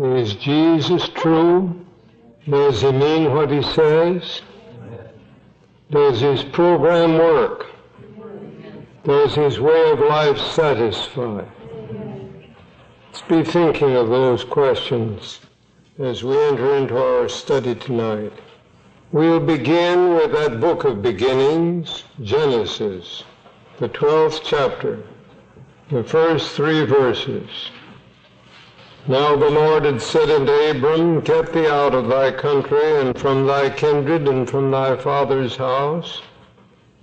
[0.00, 1.78] Is Jesus true?
[2.48, 4.40] Does he mean what he says?
[5.90, 7.66] Does his program work?
[9.04, 11.44] Does his way of life satisfy?
[13.08, 15.40] Let's be thinking of those questions
[15.98, 18.32] as we enter into our study tonight.
[19.12, 23.24] We'll begin with that book of beginnings, Genesis,
[23.78, 25.02] the 12th chapter,
[25.90, 27.50] the first three verses.
[29.08, 33.46] Now the Lord had said unto Abram, Get thee out of thy country, and from
[33.46, 36.20] thy kindred, and from thy father's house,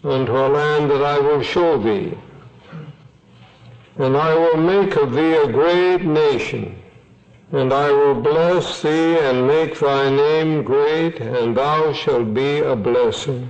[0.03, 2.15] unto a land that I will show thee.
[3.97, 6.75] And I will make of thee a great nation,
[7.51, 12.75] and I will bless thee and make thy name great, and thou shalt be a
[12.75, 13.49] blessing.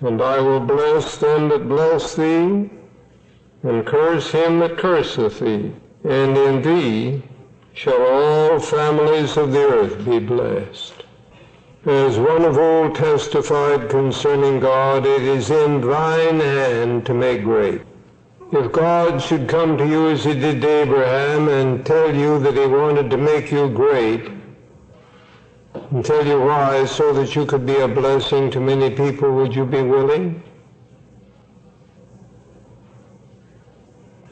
[0.00, 2.70] And I will bless them that bless thee,
[3.64, 5.72] and curse him that curseth thee,
[6.04, 7.22] and in thee
[7.72, 11.04] shall all families of the earth be blessed.
[11.86, 17.82] As one of old testified concerning God, it is in thine hand to make great.
[18.52, 22.54] If God should come to you as he did to Abraham and tell you that
[22.54, 24.30] he wanted to make you great,
[25.90, 29.54] and tell you why, so that you could be a blessing to many people, would
[29.54, 30.42] you be willing?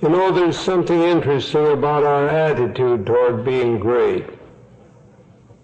[0.03, 4.27] You know, there's something interesting about our attitude toward being great.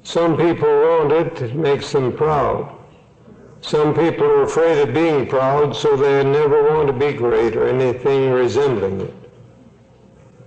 [0.05, 2.73] Some people want it, it makes them proud.
[3.63, 7.67] Some people are afraid of being proud, so they never want to be great or
[7.67, 9.15] anything resembling it.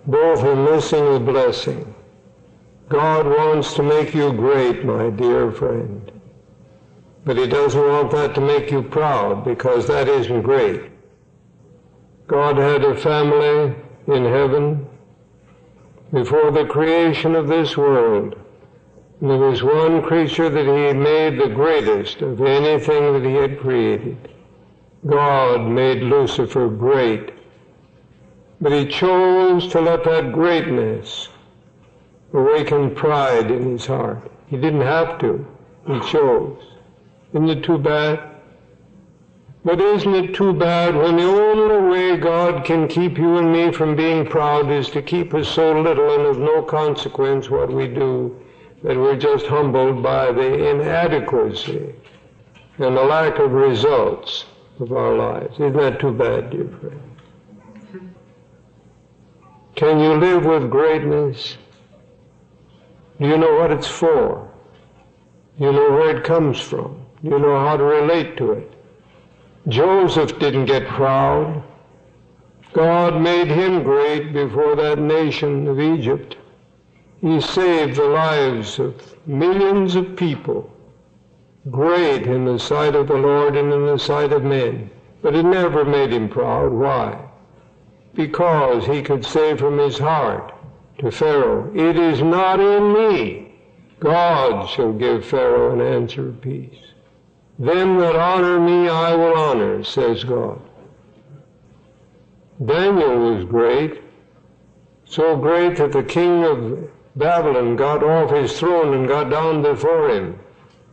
[0.07, 1.93] Both are missing the blessing.
[2.87, 6.09] God wants to make you great, my dear friend.
[7.25, 10.90] But he doesn't want that to make you proud, because that isn't great.
[12.31, 13.75] God had a family
[14.07, 14.87] in heaven
[16.13, 18.39] before the creation of this world.
[19.19, 23.59] And there was one creature that he made the greatest of anything that he had
[23.59, 24.29] created.
[25.05, 27.33] God made Lucifer great.
[28.61, 31.27] But he chose to let that greatness
[32.31, 34.31] awaken pride in his heart.
[34.47, 35.45] He didn't have to.
[35.85, 36.63] He chose.
[37.33, 38.30] Isn't it too bad?
[39.63, 43.71] But isn't it too bad when the only way God can keep you and me
[43.71, 47.87] from being proud is to keep us so little and of no consequence what we
[47.87, 48.35] do
[48.81, 51.93] that we're just humbled by the inadequacy
[52.79, 54.45] and the lack of results
[54.79, 55.53] of our lives.
[55.55, 57.11] Isn't that too bad, dear friend?
[59.75, 61.57] Can you live with greatness?
[63.19, 64.51] Do you know what it's for?
[65.59, 67.05] Do you know where it comes from?
[67.23, 68.80] Do you know how to relate to it?
[69.67, 71.63] Joseph didn't get proud.
[72.73, 76.37] God made him great before that nation of Egypt.
[77.21, 80.71] He saved the lives of millions of people,
[81.69, 84.89] great in the sight of the Lord and in the sight of men.
[85.21, 86.71] But it never made him proud.
[86.71, 87.19] Why?
[88.15, 90.53] Because he could say from his heart
[90.97, 93.53] to Pharaoh, It is not in me.
[93.99, 96.90] God shall give Pharaoh an answer of peace.
[97.61, 100.59] Them that honor me I will honor, says God.
[102.65, 104.01] Daniel was great,
[105.05, 110.09] so great that the king of Babylon got off his throne and got down before
[110.09, 110.39] him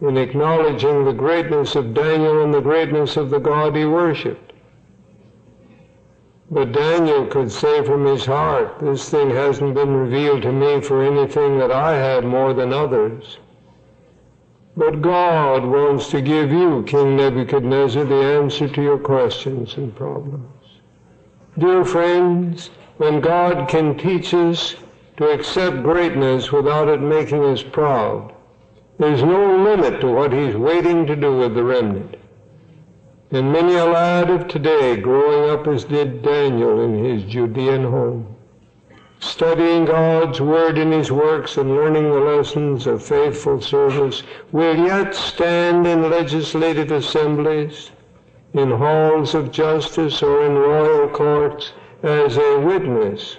[0.02, 4.52] in acknowledging the greatness of Daniel and the greatness of the God he worshiped.
[6.50, 11.02] But Daniel could say from his heart, this thing hasn't been revealed to me for
[11.02, 13.38] anything that I had more than others.
[14.78, 20.46] But God wants to give you, King Nebuchadnezzar, the answer to your questions and problems.
[21.58, 24.76] Dear friends, when God can teach us
[25.16, 28.32] to accept greatness without it making us proud.
[29.00, 32.14] There's no limit to what he's waiting to do with the remnant.
[33.32, 38.36] And many a lad of today growing up as did Daniel in his Judean home,
[39.20, 44.22] studying God's word in his works and learning the lessons of faithful service,
[44.52, 47.90] will yet stand in legislative assemblies,
[48.54, 51.72] in halls of justice or in royal courts
[52.02, 53.38] as a witness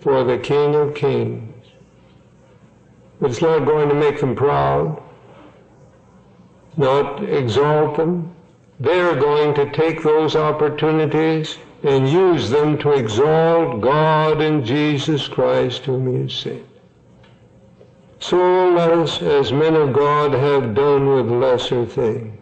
[0.00, 1.52] for the King of Kings.
[3.20, 5.02] It's not going to make them proud,
[6.76, 8.34] not exalt them.
[8.78, 15.84] They're going to take those opportunities and use them to exalt God and Jesus Christ
[15.84, 16.66] whom he has sent.
[18.18, 22.32] So let us, as men of God, have done with lesser things.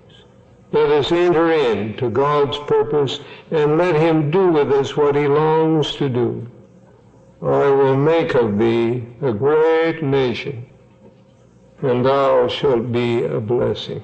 [0.73, 3.21] Let us enter into God's purpose
[3.51, 6.47] and let him do with us what he longs to do.
[7.43, 10.65] I will make of thee a great nation,
[11.83, 14.03] and thou shalt be a blessing.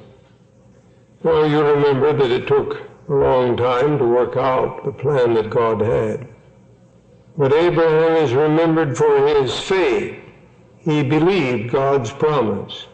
[1.22, 5.50] Well, you remember that it took a long time to work out the plan that
[5.50, 6.28] God had.
[7.36, 10.16] But Abraham is remembered for his faith.
[10.78, 12.86] He believed God's promise.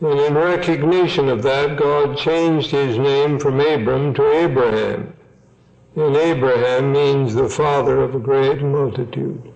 [0.00, 5.14] And in recognition of that, God changed his name from Abram to Abraham.
[5.94, 9.52] And Abraham means the father of a great multitude.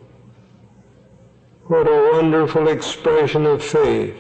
[1.67, 4.15] What a wonderful expression of faith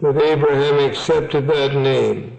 [0.00, 2.33] that Abraham accepted that name.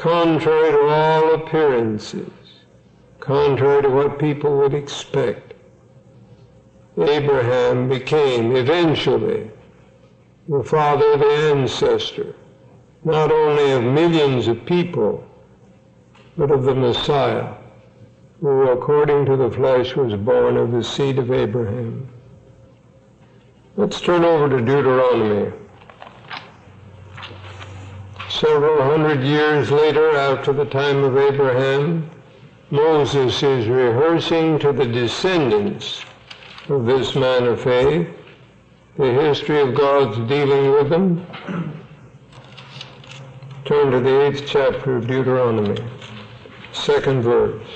[0.00, 2.30] Contrary to all appearances,
[3.18, 5.52] contrary to what people would expect,
[6.96, 9.50] Abraham became eventually
[10.48, 12.34] the father, of the ancestor,
[13.04, 15.22] not only of millions of people,
[16.38, 17.52] but of the Messiah,
[18.40, 22.08] who according to the flesh was born of the seed of Abraham.
[23.76, 25.59] Let's turn over to Deuteronomy.
[28.40, 32.10] Several hundred years later, after the time of Abraham,
[32.70, 36.02] Moses is rehearsing to the descendants
[36.70, 38.08] of this man of faith
[38.96, 41.26] the history of God's dealing with them.
[43.66, 45.76] Turn to the eighth chapter of Deuteronomy,
[46.72, 47.68] second verse.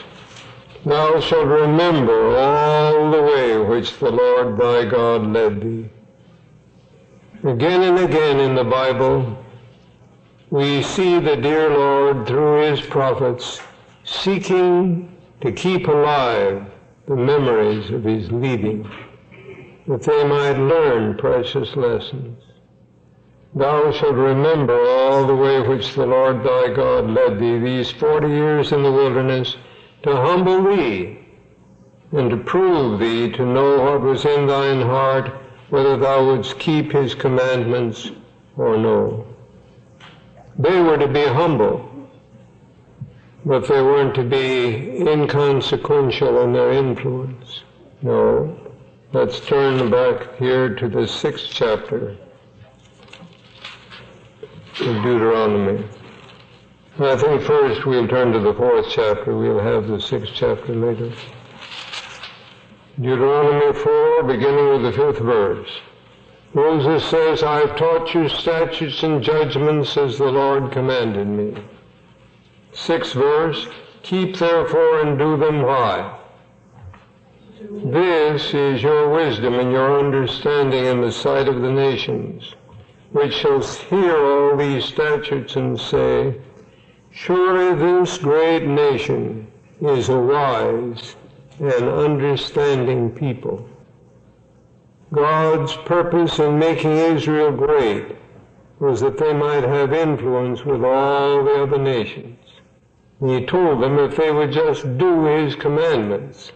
[0.86, 5.90] Thou shalt remember all the way which the Lord thy God led thee.
[7.42, 9.43] Again and again in the Bible,
[10.50, 13.60] we see the dear Lord, through his prophets,
[14.04, 16.64] seeking to keep alive
[17.06, 18.88] the memories of his leading
[19.86, 22.42] that they might learn precious lessons.
[23.54, 28.28] Thou shalt remember all the way which the Lord thy God led thee these forty
[28.28, 29.56] years in the wilderness
[30.02, 31.18] to humble thee
[32.12, 35.32] and to prove thee to know what was in thine heart,
[35.70, 38.10] whether thou wouldst keep his commandments
[38.56, 39.26] or no.
[40.58, 41.90] They were to be humble,
[43.44, 47.62] but they weren't to be inconsequential in their influence.
[48.02, 48.56] No.
[49.12, 52.16] Let's turn back here to the sixth chapter
[54.80, 55.84] of Deuteronomy.
[56.98, 59.36] I think first we'll turn to the fourth chapter.
[59.36, 61.12] We'll have the sixth chapter later.
[63.00, 65.70] Deuteronomy 4, beginning with the fifth verse.
[66.54, 71.60] Moses says, I've taught you statutes and judgments as the Lord commanded me.
[72.72, 73.66] Sixth verse,
[74.04, 75.62] keep therefore and do them.
[75.62, 76.16] Why?
[77.60, 82.54] This is your wisdom and your understanding in the sight of the nations,
[83.10, 86.36] which shall hear all these statutes and say,
[87.10, 89.48] Surely this great nation
[89.80, 91.16] is a wise
[91.58, 93.68] and understanding people.
[95.14, 98.16] God's purpose in making Israel great
[98.80, 102.38] was that they might have influence with all the other nations.
[103.20, 106.52] he told them if they would just do his commandments,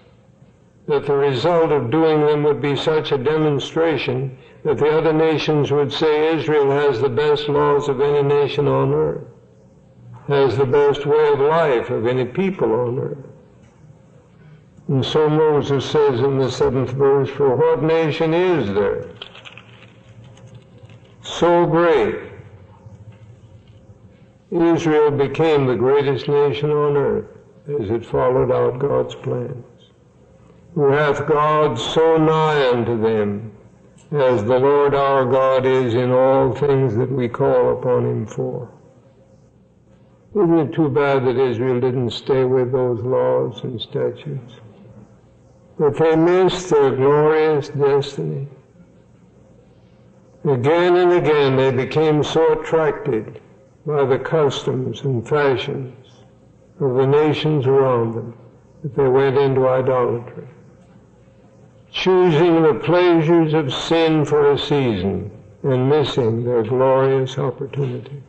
[0.87, 5.71] that the result of doing them would be such a demonstration that the other nations
[5.71, 9.25] would say Israel has the best laws of any nation on earth,
[10.27, 13.28] has the best way of life of any people on earth.
[14.89, 19.11] And so Moses says in the seventh verse, For what nation is there
[21.23, 22.33] so great?
[24.51, 27.27] Israel became the greatest nation on earth
[27.69, 29.65] as it followed out God's plans.
[30.75, 33.53] who hath God so nigh unto them,
[34.13, 38.71] as the Lord our God is in all things that we call upon him for.
[40.35, 44.55] Isn't it too bad that Israel didn't stay with those laws and statutes?
[45.79, 48.49] That they missed their glorious destiny.
[50.45, 53.41] Again and again they became so attracted
[53.87, 55.95] by the customs and fashions
[56.81, 58.35] of the nations around them
[58.83, 60.49] that they went into idolatry
[61.91, 65.31] choosing the pleasures of sin for a season
[65.63, 68.23] and missing their glorious opportunity.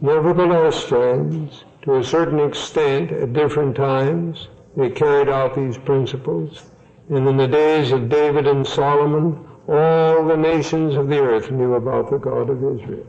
[0.00, 6.64] Nevertheless, friends, to a certain extent, at different times, they carried out these principles.
[7.08, 11.74] And in the days of David and Solomon, all the nations of the earth knew
[11.74, 13.06] about the God of Israel.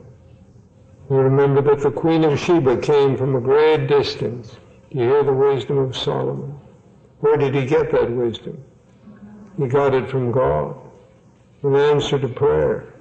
[1.10, 4.58] You remember that the Queen of Sheba came from a great distance
[4.92, 6.58] to hear the wisdom of Solomon.
[7.20, 8.64] Where did he get that wisdom?
[9.58, 10.76] He got it from God
[11.64, 12.94] in answer to prayer.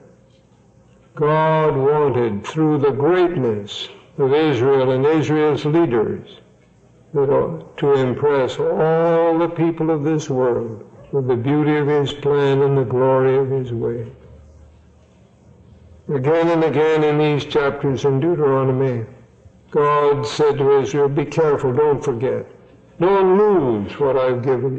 [1.14, 6.40] God wanted, through the greatness of Israel and Israel's leaders,
[7.14, 12.76] to impress all the people of this world with the beauty of his plan and
[12.76, 14.06] the glory of his way.
[16.08, 19.04] Again and again in these chapters in Deuteronomy,
[19.70, 22.46] God said to Israel, Be careful, don't forget.
[23.00, 24.76] Don't lose what I've given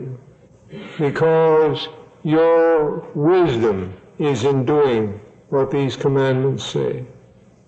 [0.69, 0.79] you.
[0.97, 1.89] Because
[2.23, 5.19] your wisdom is in doing
[5.49, 7.05] what these commandments say.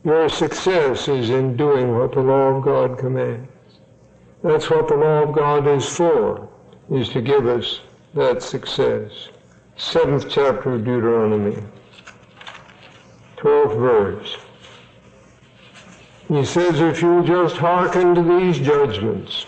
[0.04, 3.48] Your success is in doing what the law of God commands.
[4.42, 6.48] That's what the law of God is for,
[6.90, 7.82] is to give us
[8.14, 9.30] that success.
[9.76, 11.62] Seventh chapter of Deuteronomy,
[13.38, 14.38] 12th verse.
[16.30, 19.46] He says, if you just hearken to these judgments,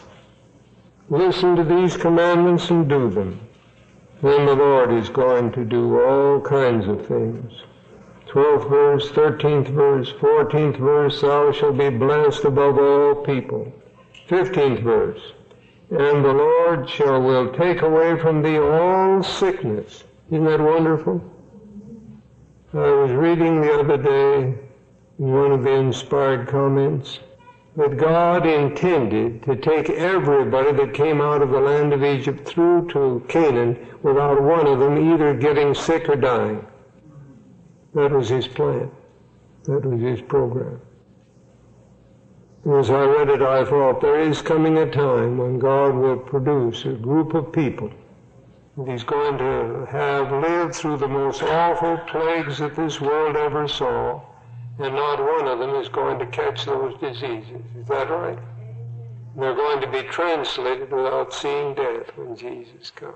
[1.10, 3.40] listen to these commandments and do them,
[4.22, 7.54] then the Lord is going to do all kinds of things.
[8.28, 13.72] 12th verse, 13th verse, 14th verse, thou shalt be blessed above all people.
[14.32, 15.22] 15th verse.
[15.90, 20.06] And the Lord shall will take away from thee all sickness.
[20.32, 21.22] Isn't that wonderful?
[22.74, 24.58] I was reading the other day
[25.20, 27.20] in one of the inspired comments
[27.76, 32.88] that God intended to take everybody that came out of the land of Egypt through
[32.92, 36.66] to Canaan without one of them either getting sick or dying.
[37.94, 38.90] That was his plan.
[39.66, 40.80] That was his program.
[42.64, 46.86] As I read it, I thought there is coming a time when God will produce
[46.86, 47.90] a group of people.
[48.86, 54.22] He's going to have lived through the most awful plagues that this world ever saw,
[54.78, 57.64] and not one of them is going to catch those diseases.
[57.80, 58.38] Is that right?
[59.36, 63.16] They're going to be translated without seeing death when Jesus comes.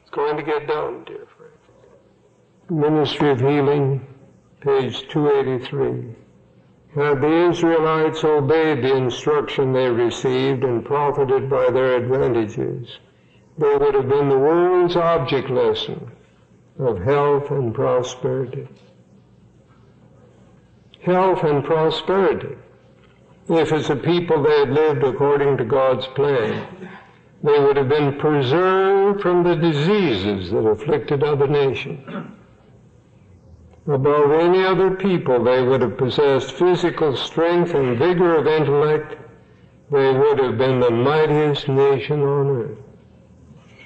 [0.00, 2.70] It's going to get done, dear friends.
[2.70, 4.06] Ministry of Healing,
[4.60, 6.21] page 283.
[6.94, 12.98] Had the Israelites obeyed the instruction they received and profited by their advantages,
[13.56, 16.10] they would have been the world's object lesson
[16.78, 18.68] of health and prosperity.
[21.00, 22.56] Health and prosperity.
[23.48, 26.90] If as a people they had lived according to God's plan,
[27.42, 32.06] they would have been preserved from the diseases that afflicted other nations.
[33.88, 39.16] Above any other people, they would have possessed physical strength and vigor of intellect.
[39.90, 42.78] They would have been the mightiest nation on earth.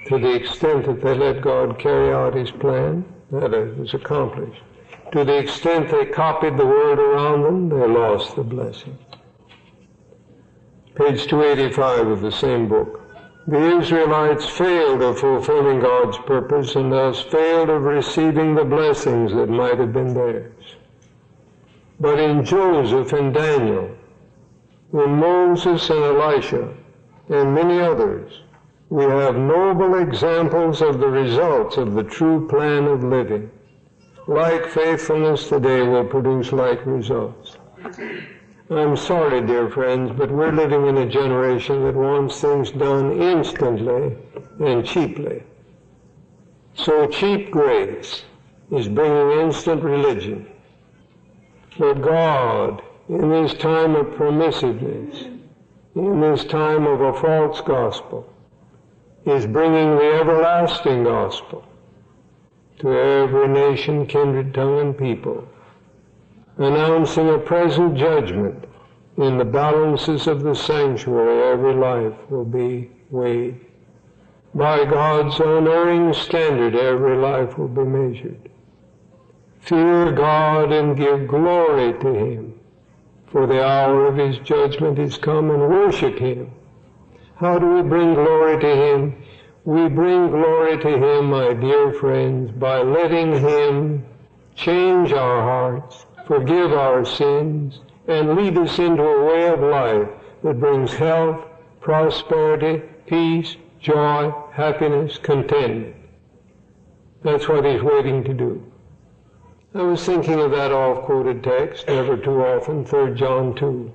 [0.08, 4.62] To the extent that they let God carry out his plan, that was accomplished.
[5.12, 8.98] To the extent they copied the world around them, they lost the blessing.
[10.94, 13.05] Page 285 of the same book.
[13.48, 19.48] The Israelites failed of fulfilling God's purpose and thus failed of receiving the blessings that
[19.48, 20.74] might have been theirs.
[22.00, 23.96] But in Joseph and Daniel,
[24.92, 26.74] in Moses and Elisha,
[27.28, 28.42] and many others,
[28.88, 33.48] we have noble examples of the results of the true plan of living.
[34.26, 37.58] Like faithfulness today will produce like results.
[38.68, 44.16] I'm sorry, dear friends, but we're living in a generation that wants things done instantly
[44.58, 45.44] and cheaply.
[46.74, 48.24] So cheap grace
[48.72, 50.48] is bringing instant religion.
[51.78, 55.40] But God, in this time of permissiveness,
[55.94, 58.28] in this time of a false gospel,
[59.26, 61.64] is bringing the everlasting gospel
[62.80, 65.46] to every nation, kindred, tongue, and people
[66.58, 68.64] announcing a present judgment
[69.16, 73.60] in the balances of the sanctuary, every life will be weighed.
[74.54, 78.50] By God's unerring standard, every life will be measured.
[79.60, 82.54] Fear God and give glory to Him,
[83.26, 86.50] for the hour of His judgment is come, and worship Him.
[87.34, 89.22] How do we bring glory to Him?
[89.64, 94.06] We bring glory to Him, my dear friends, by letting Him
[94.54, 100.08] change our hearts, forgive our sins, and lead us into a way of life
[100.42, 101.44] that brings health,
[101.80, 105.94] prosperity, peace, joy, happiness, contentment.
[107.22, 108.72] That's what he's waiting to do.
[109.74, 113.92] I was thinking of that oft-quoted text, never too often, 3 John 2.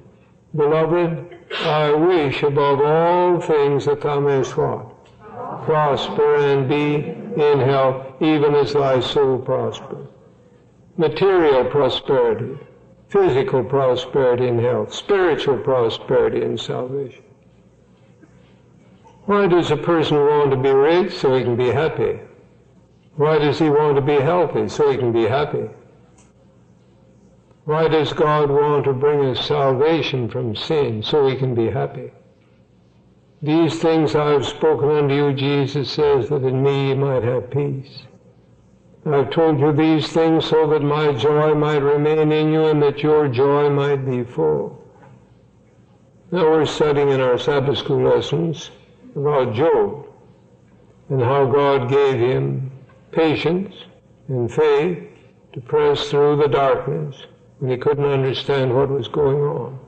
[0.56, 4.88] Beloved, I wish above all things that thou mayest what?
[5.66, 6.96] Prosper and be
[7.42, 10.11] in health, even as thy soul prospers
[11.02, 12.58] material prosperity,
[13.10, 17.24] physical prosperity and health, spiritual prosperity and salvation.
[19.26, 21.14] Why does a person want to be rich?
[21.14, 22.20] So he can be happy.
[23.16, 24.70] Why does he want to be healthy?
[24.70, 25.68] So he can be happy.
[27.66, 31.02] Why does God want to bring us salvation from sin?
[31.04, 32.12] So we can be happy.
[33.42, 37.50] These things I have spoken unto you, Jesus says, that in me ye might have
[37.50, 38.04] peace.
[39.04, 43.02] I've told you these things so that my joy might remain in you and that
[43.02, 44.78] your joy might be full.
[46.32, 48.70] Now we're studying in our Sabbath school lessons
[49.16, 50.06] about Job
[51.10, 52.72] and how God gave him
[53.12, 53.74] patience
[54.28, 55.04] and faith
[55.54, 57.26] to press through the darkness
[57.58, 59.80] when he couldn't understand what was going on.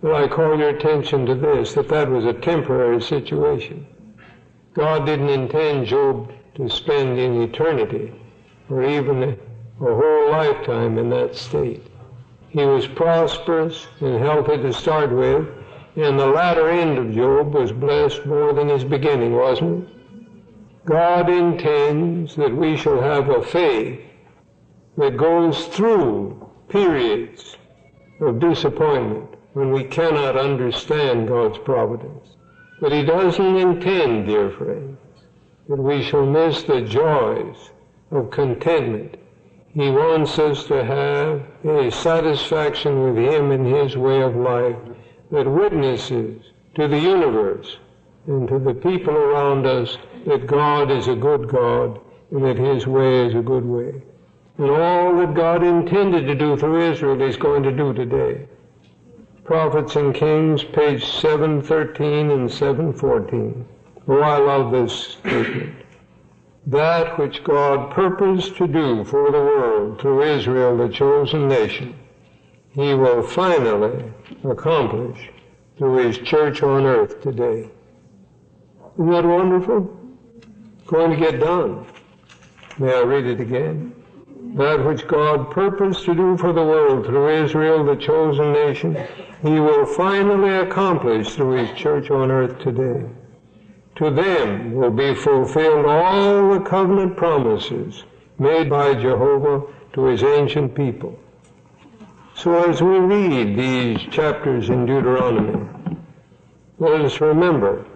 [0.00, 3.86] But I call your attention to this, that that was a temporary situation.
[4.72, 8.14] God didn't intend Job to spend in eternity
[8.68, 9.36] or even a
[9.80, 11.86] whole lifetime in that state.
[12.48, 15.48] He was prosperous and healthy to start with,
[15.96, 19.96] and the latter end of Job was blessed more than his beginning, wasn't it?
[20.86, 24.00] God intends that we shall have a faith
[24.96, 27.56] that goes through periods
[28.20, 32.36] of disappointment when we cannot understand God's providence.
[32.80, 34.98] But He doesn't intend, dear friends,
[35.68, 37.70] that we shall miss the joys
[38.10, 39.16] of contentment.
[39.74, 44.76] He wants us to have a satisfaction with Him in His way of life
[45.30, 46.40] that witnesses
[46.76, 47.76] to the universe
[48.26, 52.86] and to the people around us that God is a good God and that His
[52.86, 54.00] way is a good way.
[54.58, 58.46] And all that God intended to do through Israel He's going to do today.
[59.44, 63.64] Prophets and Kings, page 713 and 714.
[64.08, 65.85] Oh, I love this statement
[66.66, 71.94] that which God purposed to do for the world through Israel, the chosen nation,
[72.72, 74.12] he will finally
[74.44, 75.30] accomplish
[75.78, 77.70] through his church on earth today.
[78.94, 79.92] Isn't that wonderful?
[80.86, 81.84] going to get done.
[82.78, 83.92] May I read it again?
[84.54, 88.96] That which God purposed to do for the world through Israel, the chosen nation,
[89.42, 93.04] he will finally accomplish through his church on earth today
[93.96, 98.04] to them will be fulfilled all the covenant promises
[98.38, 101.18] made by Jehovah to his ancient people.
[102.34, 105.66] So as we read these chapters in Deuteronomy,
[106.78, 107.86] let us remember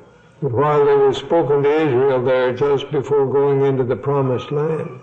[0.41, 5.01] that while they were spoken to Israel there just before going into the promised land,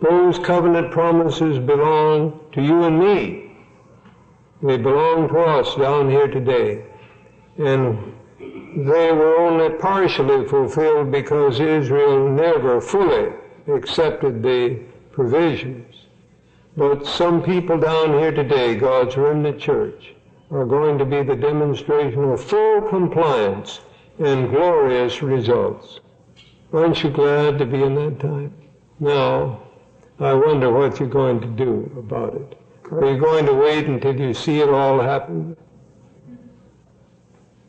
[0.00, 3.52] those covenant promises belong to you and me.
[4.62, 6.86] They belong to us down here today.
[7.58, 8.15] And
[8.76, 13.32] they were only partially fulfilled because Israel never fully
[13.68, 14.78] accepted the
[15.12, 15.94] provisions.
[16.76, 20.14] But some people down here today, God's remnant church,
[20.50, 23.80] are going to be the demonstration of full compliance
[24.18, 26.00] and glorious results.
[26.70, 28.52] Aren't you glad to be in that time?
[29.00, 29.62] Now,
[30.20, 32.58] I wonder what you're going to do about it.
[32.92, 35.56] Are you going to wait until you see it all happen?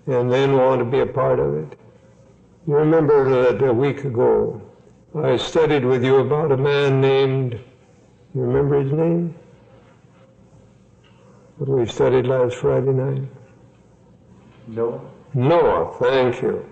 [0.08, 1.78] And then want to be a part of it.
[2.66, 4.62] You remember that a week ago
[5.16, 7.54] I studied with you about a man named,
[8.34, 9.36] you remember his name?
[11.58, 13.24] What we studied last Friday night?
[14.68, 15.02] Noah.
[15.34, 16.66] Noah, thank you.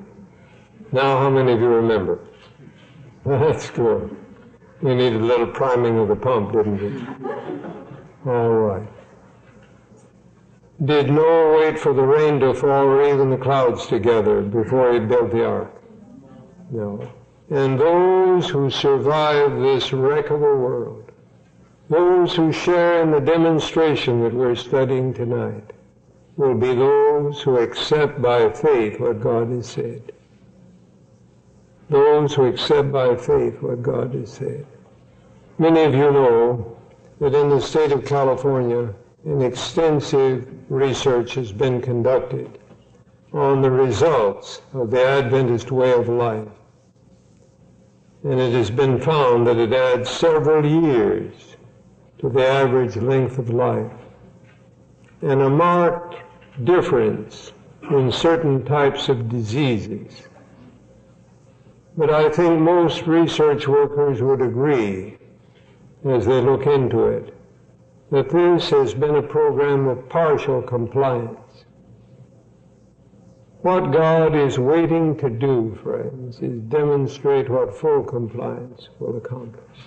[0.91, 2.19] Now how many of you remember?
[3.25, 4.15] That's good.
[4.81, 8.31] We needed a little priming of the pump, didn't we?
[8.31, 8.87] All right.
[10.83, 14.99] Did Noah wait for the rain to fall or even the clouds together before he
[14.99, 15.71] built the ark?
[16.69, 17.09] No.
[17.49, 21.11] And those who survive this wreck of a world,
[21.89, 25.71] those who share in the demonstration that we're studying tonight,
[26.35, 30.11] will be those who accept by faith what God has said.
[31.89, 34.65] Those who accept by faith what God has said.
[35.57, 36.77] Many of you know
[37.21, 38.93] that in the state of California,
[39.25, 42.59] an extensive research has been conducted
[43.33, 46.47] on the results of the Adventist way of life.
[48.23, 51.57] And it has been found that it adds several years
[52.19, 53.91] to the average length of life
[55.21, 56.17] and a marked
[56.63, 57.51] difference
[57.89, 60.27] in certain types of diseases.
[61.97, 65.17] But I think most research workers would agree
[66.03, 67.34] as they look into it
[68.11, 71.65] that this has been a program of partial compliance.
[73.61, 79.79] What God is waiting to do, friends, is demonstrate what full compliance will accomplish.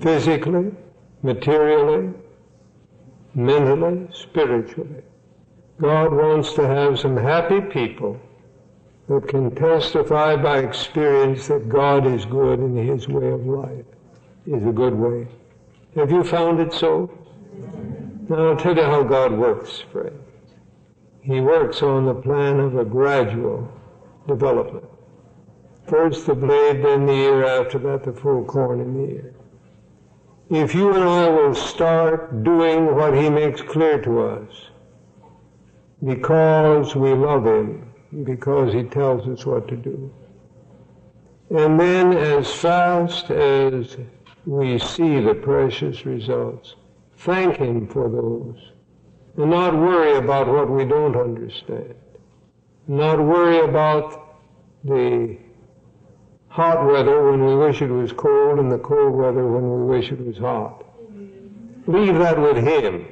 [0.00, 0.72] Physically,
[1.22, 2.12] materially,
[3.34, 5.02] mentally, spiritually.
[5.80, 8.20] God wants to have some happy people
[9.08, 13.84] that can testify by experience that God is good and His way of life
[14.46, 15.28] is a good way.
[15.96, 17.10] Have you found it so?
[18.28, 20.12] Now I'll tell you how God works, friends.
[21.22, 23.66] he works on the plan of a gradual
[24.28, 24.84] development.
[25.88, 29.34] First the blade, then the ear, after that the full corn in the ear.
[30.50, 34.50] If you and I will start doing what he makes clear to us,
[36.04, 37.90] because we love him,
[38.24, 40.12] because he tells us what to do.
[41.50, 43.96] And then as fast as
[44.46, 46.76] we see the precious results,
[47.16, 48.72] thank him for those
[49.36, 51.94] and not worry about what we don't understand.
[52.88, 54.38] Not worry about
[54.84, 55.36] the
[56.48, 60.10] hot weather when we wish it was cold and the cold weather when we wish
[60.10, 60.84] it was hot.
[61.86, 63.06] Leave that with him.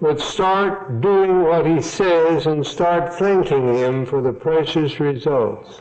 [0.00, 5.80] But start doing what he says and start thanking him for the precious results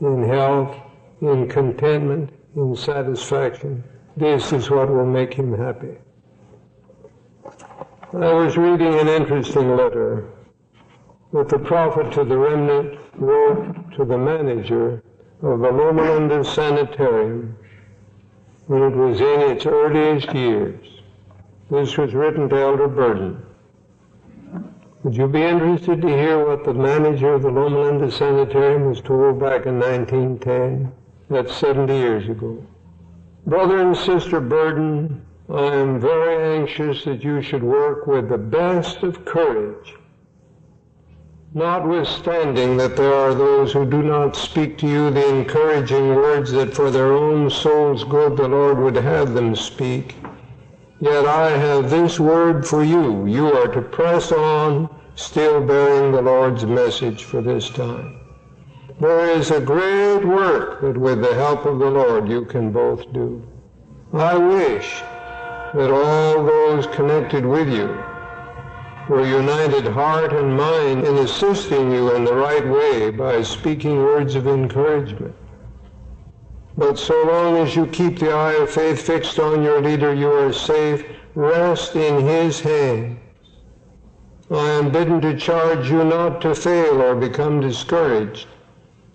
[0.00, 0.74] in health,
[1.20, 3.82] in contentment, in satisfaction.
[4.16, 5.96] This is what will make him happy.
[8.12, 10.28] I was reading an interesting letter
[11.32, 15.02] that the prophet to the remnant wrote to the manager
[15.42, 17.56] of the Loma Linda Sanitarium
[18.66, 20.84] when it was in its earliest years.
[21.70, 23.42] This was written to Elder Burden.
[25.02, 29.00] Would you be interested to hear what the manager of the Loma Linda Sanitarium was
[29.00, 30.92] told back in 1910?
[31.30, 32.64] That's 70 years ago.
[33.46, 39.02] Brother and Sister Burden, I am very anxious that you should work with the best
[39.02, 39.94] of courage,
[41.52, 46.74] notwithstanding that there are those who do not speak to you the encouraging words that
[46.74, 50.16] for their own soul's good the Lord would have them speak.
[50.98, 53.26] Yet I have this word for you.
[53.26, 58.17] You are to press on, still bearing the Lord's message for this time.
[59.00, 63.12] There is a great work that with the help of the Lord you can both
[63.12, 63.46] do.
[64.12, 65.02] I wish
[65.72, 67.96] that all those connected with you
[69.08, 74.34] were united heart and mind in assisting you in the right way by speaking words
[74.34, 75.34] of encouragement.
[76.76, 80.30] But so long as you keep the eye of faith fixed on your leader, you
[80.30, 81.04] are safe.
[81.36, 83.20] Rest in his hand.
[84.50, 88.48] I am bidden to charge you not to fail or become discouraged.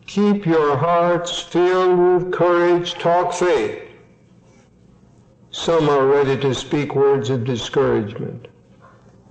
[0.06, 2.94] Keep your hearts filled with courage.
[2.96, 3.82] Talk faith.
[5.50, 8.48] Some are ready to speak words of discouragement.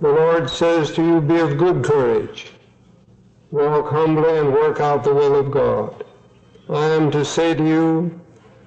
[0.01, 2.51] The Lord says to you, be of good courage.
[3.51, 6.03] Walk humbly and work out the will of God.
[6.69, 8.19] I am to say to you,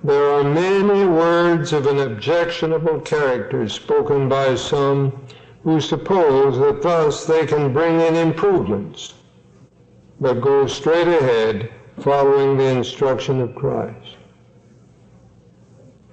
[0.05, 5.27] there are many words of an objectionable character spoken by some
[5.65, 9.15] who suppose that thus they can bring in improvements,
[10.21, 14.17] but go straight ahead following the instruction of Christ.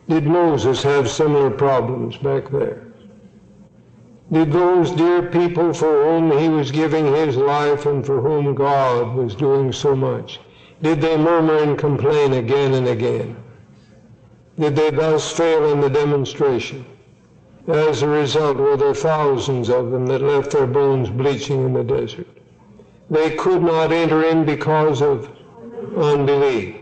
[0.07, 2.87] Did Moses have similar problems back there?
[4.31, 9.15] Did those dear people for whom he was giving his life and for whom God
[9.15, 10.39] was doing so much,
[10.81, 13.35] did they murmur and complain again and again?
[14.59, 16.85] Did they thus fail in the demonstration?
[17.67, 21.83] As a result, were there thousands of them that left their bones bleaching in the
[21.83, 22.27] desert?
[23.09, 25.29] They could not enter in because of
[25.97, 26.75] unbelief.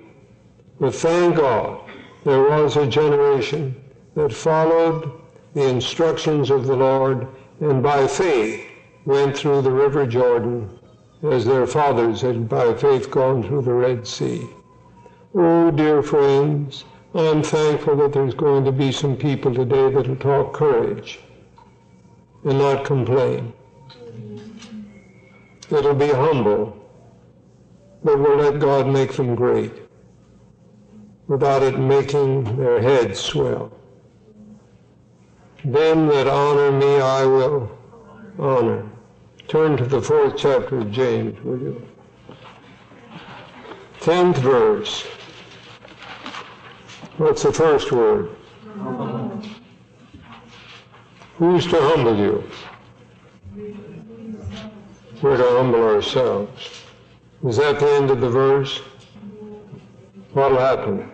[0.80, 1.90] But thank God
[2.24, 3.76] there was a generation
[4.16, 5.12] that followed
[5.54, 7.28] the instructions of the Lord
[7.60, 8.66] and by faith
[9.06, 10.80] went through the river Jordan
[11.24, 14.48] as their fathers had by faith gone through the Red Sea.
[15.36, 16.84] Oh, dear friends,
[17.14, 21.20] I'm thankful that there's going to be some people today that'll talk courage
[22.44, 23.54] and not complain.
[25.70, 26.81] That'll be humble,
[28.04, 29.74] but will let God make them great
[31.28, 33.72] without it making their heads swell.
[35.64, 37.72] Them that honor me I will
[38.40, 38.90] honor.
[39.48, 41.88] Turn to the fourth chapter of James, will you?
[44.00, 45.04] Tenth verse.
[47.18, 48.36] What's the first word?
[51.38, 52.44] Who's to humble you?
[55.22, 56.81] We're to humble ourselves.
[57.48, 58.82] Is that the end of the verse?
[60.34, 61.10] What'll happen?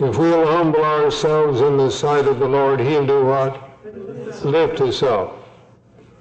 [0.00, 3.58] If we'll humble ourselves in the sight of the Lord, He'll do what?
[4.44, 5.38] Lift us up.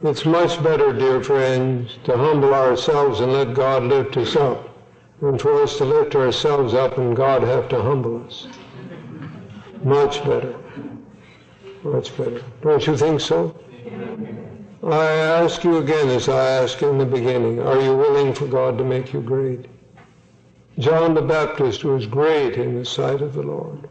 [0.03, 4.67] It's much better, dear friends, to humble ourselves and let God lift us up
[5.21, 8.47] than for us to lift ourselves up and God have to humble us.
[9.83, 10.55] Much better.
[11.83, 12.43] Much better.
[12.61, 13.55] Don't you think so?
[14.83, 18.79] I ask you again as I asked in the beginning, are you willing for God
[18.79, 19.67] to make you great?
[20.79, 23.87] John the Baptist was great in the sight of the Lord.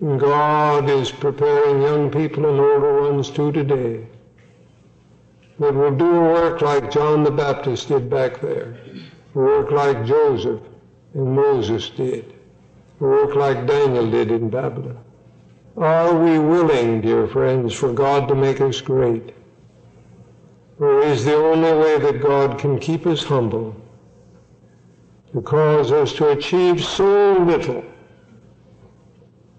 [0.00, 4.04] And God is preparing young people and older ones too today
[5.60, 8.76] that will do a work like John the Baptist did back there,
[9.36, 10.62] a work like Joseph
[11.14, 12.34] and Moses did,
[13.00, 14.98] a work like Daniel did in Babylon.
[15.76, 19.32] Are we willing, dear friends, for God to make us great?
[20.82, 23.76] Or is the only way that God can keep us humble
[25.32, 27.84] to cause us to achieve so little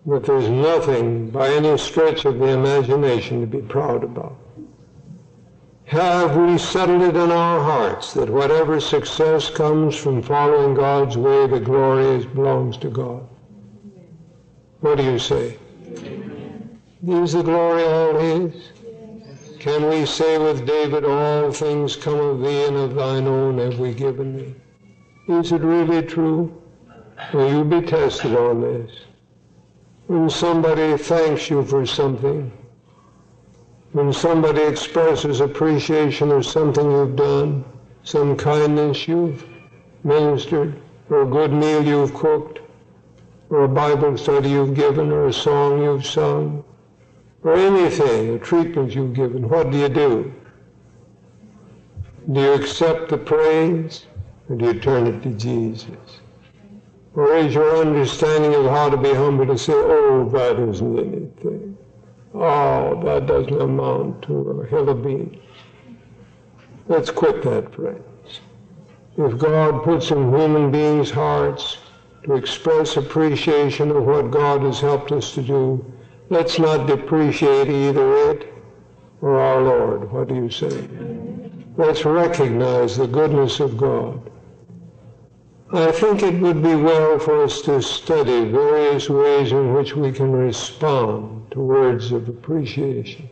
[0.06, 4.36] that there's nothing by any stretch of the imagination to be proud about?
[5.86, 11.48] Have we settled it in our hearts that whatever success comes from following God's way,
[11.48, 13.26] the glory belongs to God?
[14.82, 15.58] What do you say?
[17.08, 18.73] Is the glory all His?
[19.64, 23.80] Can we say with David, All things come of thee, and of thine own have
[23.80, 24.56] we given thee?
[25.30, 26.62] Is it really true?
[27.34, 28.92] Will you be tested on this?
[30.08, 32.52] When somebody thanks you for something,
[33.94, 37.64] when somebody expresses appreciation of something you've done,
[38.04, 39.48] some kindness you've
[40.04, 40.76] ministered,
[41.10, 42.60] or a good meal you've cooked,
[43.50, 46.66] or a Bible study you've given, or a song you've sung,
[47.44, 50.34] or anything, the treatment you've given, what do you do?
[52.32, 54.06] Do you accept the praise,
[54.50, 56.22] or do you turn it to Jesus?
[57.16, 61.78] Or is your understanding of how to be humble to say, oh, that isn't anything?
[62.34, 65.38] Oh, that doesn't amount to a hill of beans.
[66.88, 68.40] Let's quit that, friends.
[69.18, 71.78] If God puts in human beings' hearts
[72.24, 75.93] to express appreciation of what God has helped us to do,
[76.34, 78.52] let's not depreciate either it
[79.22, 80.12] or our Lord.
[80.12, 80.90] What do you say?
[81.78, 84.32] Let's recognize the goodness of God.
[85.72, 90.12] I think it would be well for us to study various ways in which we
[90.12, 93.30] can respond to words of appreciation.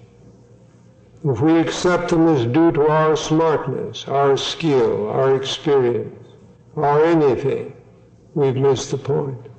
[1.24, 6.28] If we accept them as due to our smartness, our skill, our experience,
[6.76, 7.74] or anything,
[8.36, 9.51] we've missed the point.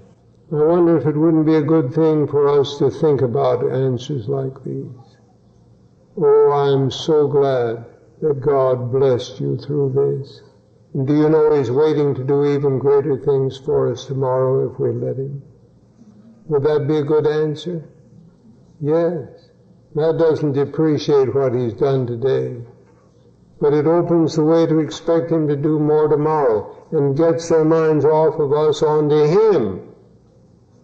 [0.53, 4.29] I wonder if it wouldn't be a good thing for us to think about answers
[4.29, 5.17] like these.
[6.15, 7.87] Oh, I'm so glad
[8.21, 10.43] that God blessed you through this.
[10.93, 14.79] And do you know He's waiting to do even greater things for us tomorrow if
[14.79, 15.41] we let Him?
[16.49, 17.89] Would that be a good answer?
[18.79, 19.49] Yes.
[19.95, 22.61] That doesn't depreciate what He's done today.
[23.59, 27.65] But it opens the way to expect Him to do more tomorrow and gets their
[27.65, 29.92] minds off of us onto Him.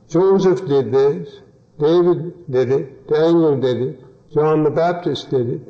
[0.09, 1.41] Joseph did this.
[1.79, 3.09] David did it.
[3.09, 4.05] Daniel did it.
[4.33, 5.61] John the Baptist did it.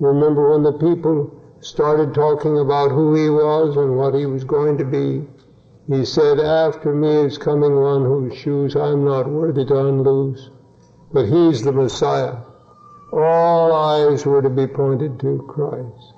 [0.00, 4.76] Remember when the people started talking about who he was and what he was going
[4.78, 5.24] to be,
[5.88, 10.50] he said, After me is coming one whose shoes I'm not worthy to unloose,
[11.12, 12.36] but he's the Messiah.
[13.12, 16.14] All eyes were to be pointed to Christ.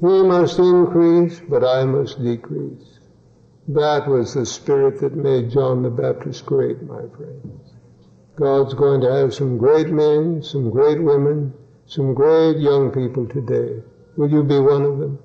[0.00, 2.98] He must increase, but I must decrease.
[3.68, 7.72] That was the spirit that made John the Baptist great, my friends.
[8.34, 11.54] God's going to have some great men, some great women,
[11.86, 13.82] some great young people today.
[14.16, 15.18] Will you be one of them?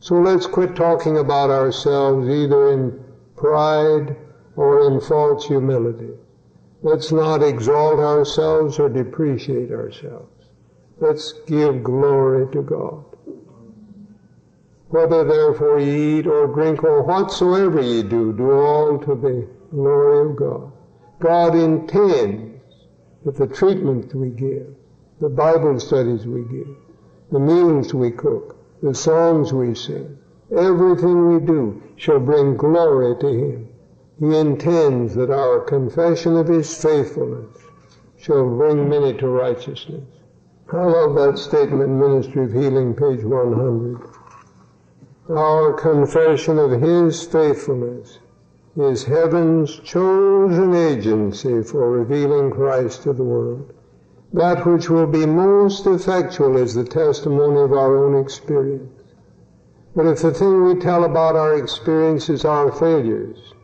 [0.00, 3.04] So let's quit talking about ourselves either in
[3.36, 4.16] pride
[4.56, 6.14] or in false humility.
[6.82, 10.30] Let's not exalt ourselves or depreciate ourselves.
[11.00, 13.04] Let's give glory to God.
[14.94, 20.30] Whether therefore ye eat or drink or whatsoever ye do, do all to the glory
[20.30, 20.70] of God.
[21.18, 22.62] God intends
[23.24, 24.72] that the treatment we give,
[25.20, 26.76] the Bible studies we give,
[27.32, 30.16] the meals we cook, the songs we sing,
[30.56, 33.68] everything we do shall bring glory to Him.
[34.20, 37.58] He intends that our confession of His faithfulness
[38.16, 40.04] shall bring many to righteousness.
[40.72, 44.23] I love that statement, Ministry of Healing, page 100.
[45.30, 48.18] Our confession of His faithfulness
[48.76, 53.72] is heaven's chosen agency for revealing Christ to the world.
[54.34, 59.00] That which will be most effectual is the testimony of our own experience.
[59.96, 63.54] But if the thing we tell about our experience is our failures,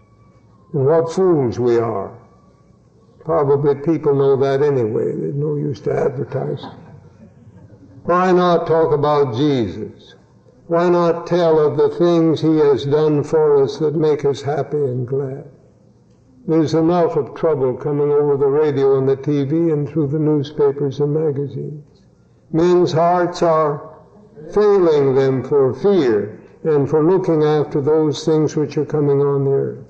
[0.73, 2.17] and what fools we are,
[3.23, 5.13] probably people know that anyway.
[5.15, 6.65] There's no use to advertise.
[8.05, 10.15] Why not talk about Jesus?
[10.71, 14.77] Why not tell of the things He has done for us that make us happy
[14.77, 15.51] and glad?
[16.47, 21.01] There's enough of trouble coming over the radio and the TV and through the newspapers
[21.01, 22.03] and magazines.
[22.53, 23.97] Men's hearts are
[24.55, 29.51] failing them for fear and for looking after those things which are coming on the
[29.51, 29.85] earth.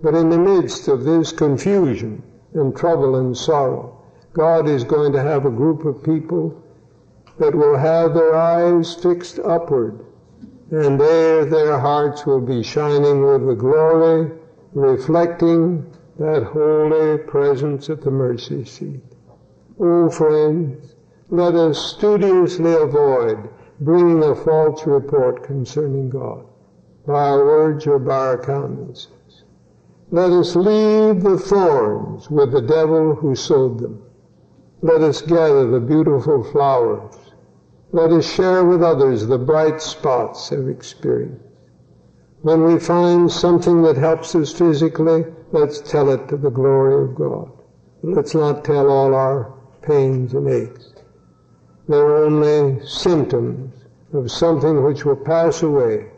[0.00, 2.22] But in the midst of this confusion
[2.54, 4.00] and trouble and sorrow,
[4.32, 6.62] God is going to have a group of people
[7.40, 10.04] that will have their eyes fixed upward,
[10.70, 14.30] and there their hearts will be shining with the glory,
[14.72, 15.84] reflecting
[16.18, 19.02] that holy presence at the mercy seat.
[19.80, 20.94] Oh, friends,
[21.28, 23.48] let us studiously avoid
[23.80, 26.44] bringing a false report concerning God
[27.06, 29.44] by our words or by our countenances.
[30.10, 34.02] Let us leave the thorns with the devil who sowed them.
[34.82, 37.14] Let us gather the beautiful flowers.
[37.92, 41.42] Let us share with others the bright spots of experience.
[42.42, 47.14] When we find something that helps us physically, let's tell it to the glory of
[47.16, 47.50] God.
[48.02, 50.94] Let's not tell all our pains and aches.
[51.88, 53.74] They're only symptoms
[54.12, 56.10] of something which will pass away.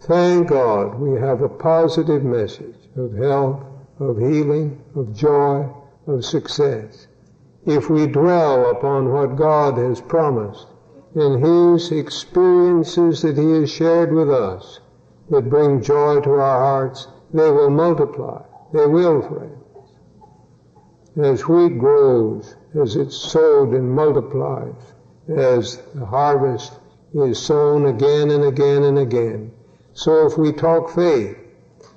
[0.00, 3.64] Thank God we have a positive message of health,
[4.00, 5.68] of healing, of joy,
[6.06, 7.06] of success.
[7.66, 10.68] If we dwell upon what God has promised
[11.16, 14.78] in His experiences that He has shared with us
[15.30, 18.40] that bring joy to our hearts, they will multiply.
[18.72, 19.64] They will, friends.
[21.16, 24.94] As wheat grows, as it's sowed and multiplies,
[25.28, 26.78] as the harvest
[27.14, 29.50] is sown again and again and again.
[29.92, 31.36] So if we talk faith,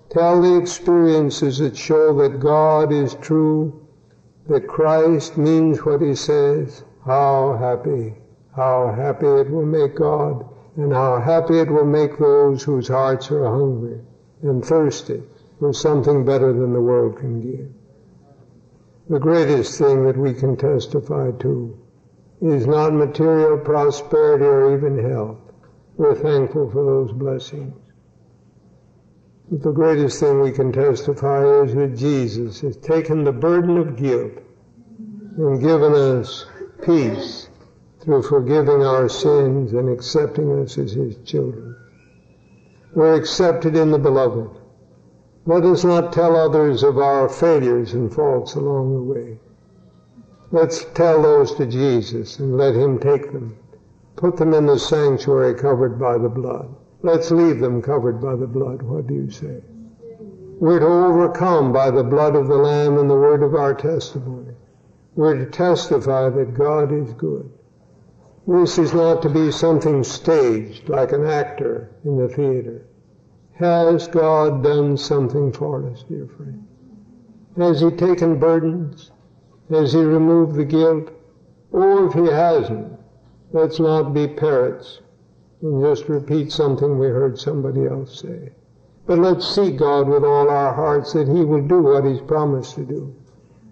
[0.10, 3.79] tell the experiences that show that God is true,
[4.50, 8.16] that Christ means what he says, how happy,
[8.56, 10.44] how happy it will make God,
[10.76, 14.00] and how happy it will make those whose hearts are hungry
[14.42, 15.24] and thirsty
[15.60, 17.70] for something better than the world can give.
[19.10, 21.78] The greatest thing that we can testify to
[22.42, 25.38] is not material prosperity or even health.
[25.98, 27.74] We're thankful for those blessings.
[29.52, 34.34] The greatest thing we can testify is that Jesus has taken the burden of guilt
[35.38, 36.46] and given us
[36.84, 37.50] peace
[38.00, 41.76] through forgiving our sins and accepting us as His children.
[42.94, 44.52] We're accepted in the beloved.
[45.48, 49.40] Let us not tell others of our failures and faults along the way.
[50.52, 53.58] Let's tell those to Jesus and let Him take them.
[54.16, 56.76] Put them in the sanctuary covered by the blood.
[57.02, 58.82] Let's leave them covered by the blood.
[58.82, 59.62] What do you say?
[60.60, 64.54] We're to overcome by the blood of the Lamb and the word of our testimony.
[65.16, 67.50] We're to testify that God is good.
[68.46, 72.86] This is not to be something staged like an actor in the theater.
[73.54, 76.68] Has God done something for us, dear friend?
[77.58, 79.12] Has He taken burdens?
[79.70, 81.12] Has he removed the guilt?
[81.72, 83.00] Or if he hasn't,
[83.52, 85.02] let's not be parrots
[85.62, 88.52] and just repeat something we heard somebody else say.
[89.06, 92.76] But let's seek God with all our hearts that he will do what he's promised
[92.76, 93.16] to do.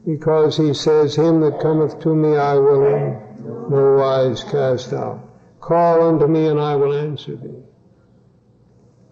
[0.06, 3.21] Because he says, Him that cometh to me I will in
[3.69, 5.19] no wise cast out.
[5.60, 7.63] Call unto me and I will answer thee.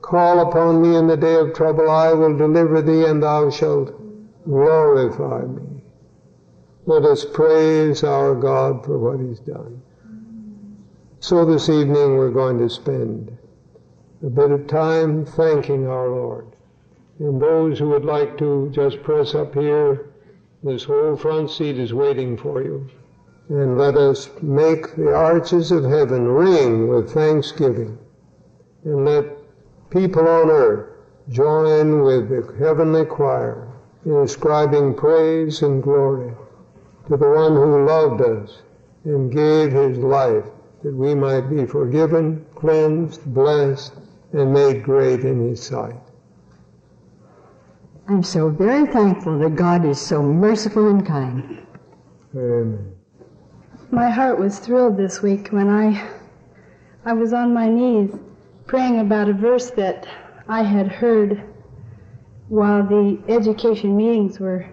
[0.02, 3.94] Call upon me in the day of trouble, I will deliver thee and thou shalt
[4.46, 5.84] glorify me.
[6.86, 9.82] Let us praise our God for what He's done.
[11.28, 13.36] So this evening we're going to spend
[14.22, 16.56] a bit of time thanking our Lord.
[17.18, 20.14] And those who would like to just press up here,
[20.62, 22.88] this whole front seat is waiting for you.
[23.50, 27.98] And let us make the arches of heaven ring with thanksgiving.
[28.84, 29.26] And let
[29.90, 30.92] people on earth
[31.30, 33.68] join with the heavenly choir
[34.06, 36.36] in ascribing praise and glory
[37.08, 38.62] to the one who loved us
[39.06, 40.46] and gave his life
[40.86, 43.92] that we might be forgiven, cleansed, blessed,
[44.34, 45.96] and made great in his sight.
[48.08, 51.66] I'm so very thankful that God is so merciful and kind.
[52.36, 52.94] Amen.
[53.90, 56.08] My heart was thrilled this week when I
[57.04, 58.12] I was on my knees
[58.68, 60.08] praying about a verse that
[60.48, 61.42] I had heard
[62.48, 64.68] while the education meetings were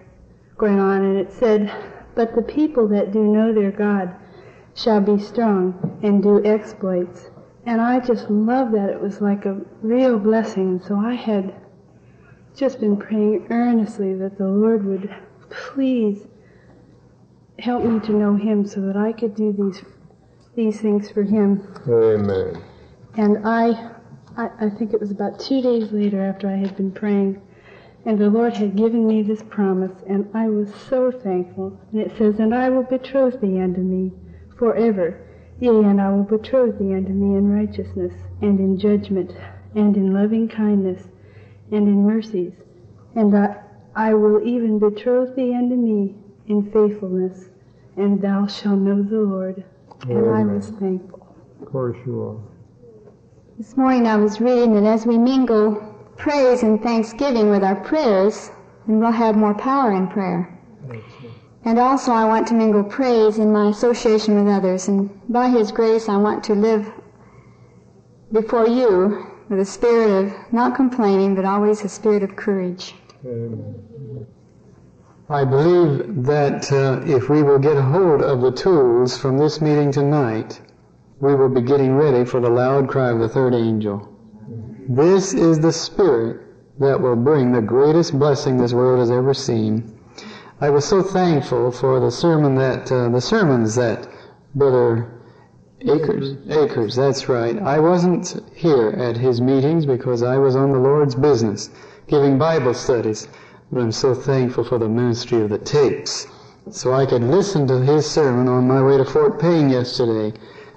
[0.59, 1.73] going on and it said
[2.13, 4.15] but the people that do know their God
[4.75, 7.29] shall be strong and do exploits.
[7.65, 8.89] And I just love that.
[8.89, 10.69] It was like a real blessing.
[10.69, 11.53] And so I had
[12.55, 15.13] just been praying earnestly that the Lord would
[15.49, 16.27] please
[17.59, 19.83] help me to know Him so that I could do these
[20.55, 21.67] these things for Him.
[21.87, 22.61] Amen.
[23.15, 23.91] And I,
[24.37, 27.41] I, I think it was about two days later after I had been praying
[28.05, 31.79] and the Lord had given me this promise, and I was so thankful.
[31.91, 34.11] And it says, And I will betroth thee unto me
[34.57, 35.19] forever.
[35.59, 39.31] Yea, and I will betroth thee unto me in righteousness, and in judgment,
[39.75, 41.07] and in loving kindness,
[41.71, 42.53] and in mercies.
[43.15, 43.61] And I,
[43.95, 46.15] I will even betroth thee unto me
[46.47, 47.49] in faithfulness,
[47.95, 49.63] and thou shalt know the Lord.
[50.09, 51.35] And I was thankful.
[51.61, 52.37] Of course you are.
[53.57, 55.75] This morning I was reading that as we mingle
[56.17, 58.49] praise and thanksgiving with our prayers,
[58.87, 60.49] then we'll have more power in prayer.
[61.65, 64.87] And also I want to mingle praise in my association with others.
[64.87, 66.91] And by His grace I want to live
[68.31, 72.95] before you with a spirit of not complaining, but always a spirit of courage.
[75.29, 79.91] I believe that uh, if we will get hold of the tools from this meeting
[79.91, 80.61] tonight,
[81.21, 84.09] we will be getting ready for the loud cry of the third angel.
[84.89, 86.41] This is the spirit
[86.79, 89.97] that will bring the greatest blessing this world has ever seen.
[90.63, 94.07] I was so thankful for the sermon that uh, the sermons that
[94.55, 95.11] Brother
[95.81, 97.61] Acres, Acres, that's right.
[97.61, 101.69] I wasn't here at his meetings because I was on the Lord's business,
[102.07, 103.27] giving Bible studies.
[103.73, 106.27] But I'm so thankful for the ministry of the tapes.
[106.71, 110.31] So I could listen to his sermon on my way to Fort Payne yesterday,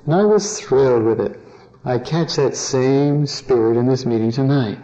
[0.04, 1.38] and I was thrilled with it.
[1.84, 4.80] I catch that same spirit in this meeting tonight.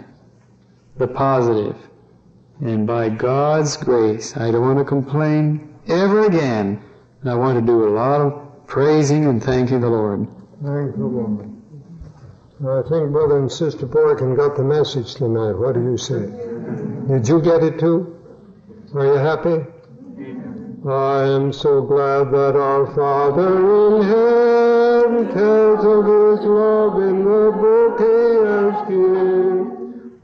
[0.97, 1.75] The positive.
[2.63, 6.81] And by God's grace, I don't want to complain ever again.
[7.21, 10.29] And I want to do a lot of praising and thanking the Lord.
[10.63, 11.49] Thank the Lord.
[12.61, 15.55] I think Brother and Sister Borkin got the message tonight.
[15.55, 16.31] What do you say?
[17.09, 18.17] Did you get it too?
[18.95, 19.67] Are you happy?
[20.89, 23.59] I am so glad that our Father
[23.89, 29.72] in heaven tells of His love in the book He has given.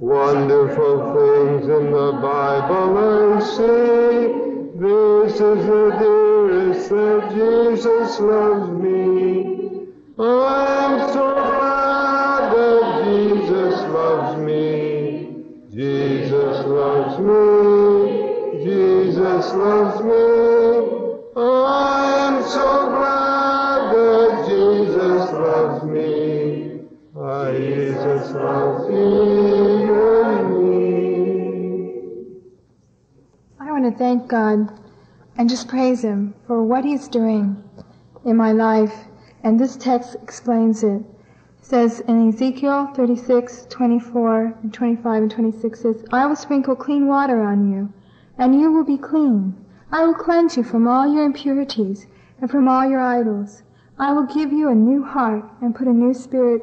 [0.00, 4.78] Wonderful things in the Bible I see.
[4.78, 9.88] This is the dearest that Jesus loves me.
[10.16, 15.34] I'm so glad that Jesus loves me.
[15.74, 18.62] Jesus loves me.
[18.62, 21.34] Jesus loves me.
[21.34, 26.82] I'm so glad that Jesus loves me.
[27.16, 29.37] Ah, Jesus loves me.
[33.98, 34.72] Thank God
[35.36, 37.62] and just praise Him for what He's doing
[38.24, 39.04] in my life.
[39.42, 41.02] And this text explains it.
[41.02, 41.04] It
[41.60, 47.42] says in Ezekiel 36, 24, and 25 and 26 says, I will sprinkle clean water
[47.42, 47.92] on you,
[48.38, 49.54] and you will be clean.
[49.90, 52.06] I will cleanse you from all your impurities
[52.40, 53.62] and from all your idols.
[53.98, 56.62] I will give you a new heart and put a new spirit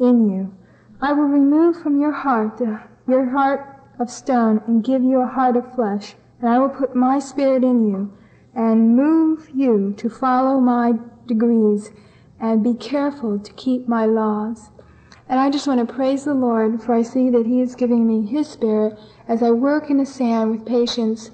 [0.00, 0.52] in you.
[1.00, 5.26] I will remove from your heart the, your heart of stone and give you a
[5.26, 6.14] heart of flesh,
[6.44, 8.12] and I will put my spirit in you
[8.54, 10.92] and move you to follow my
[11.26, 11.90] degrees
[12.38, 14.68] and be careful to keep my laws.
[15.26, 18.06] And I just want to praise the Lord for I see that He is giving
[18.06, 21.30] me His Spirit as I work in the san with patients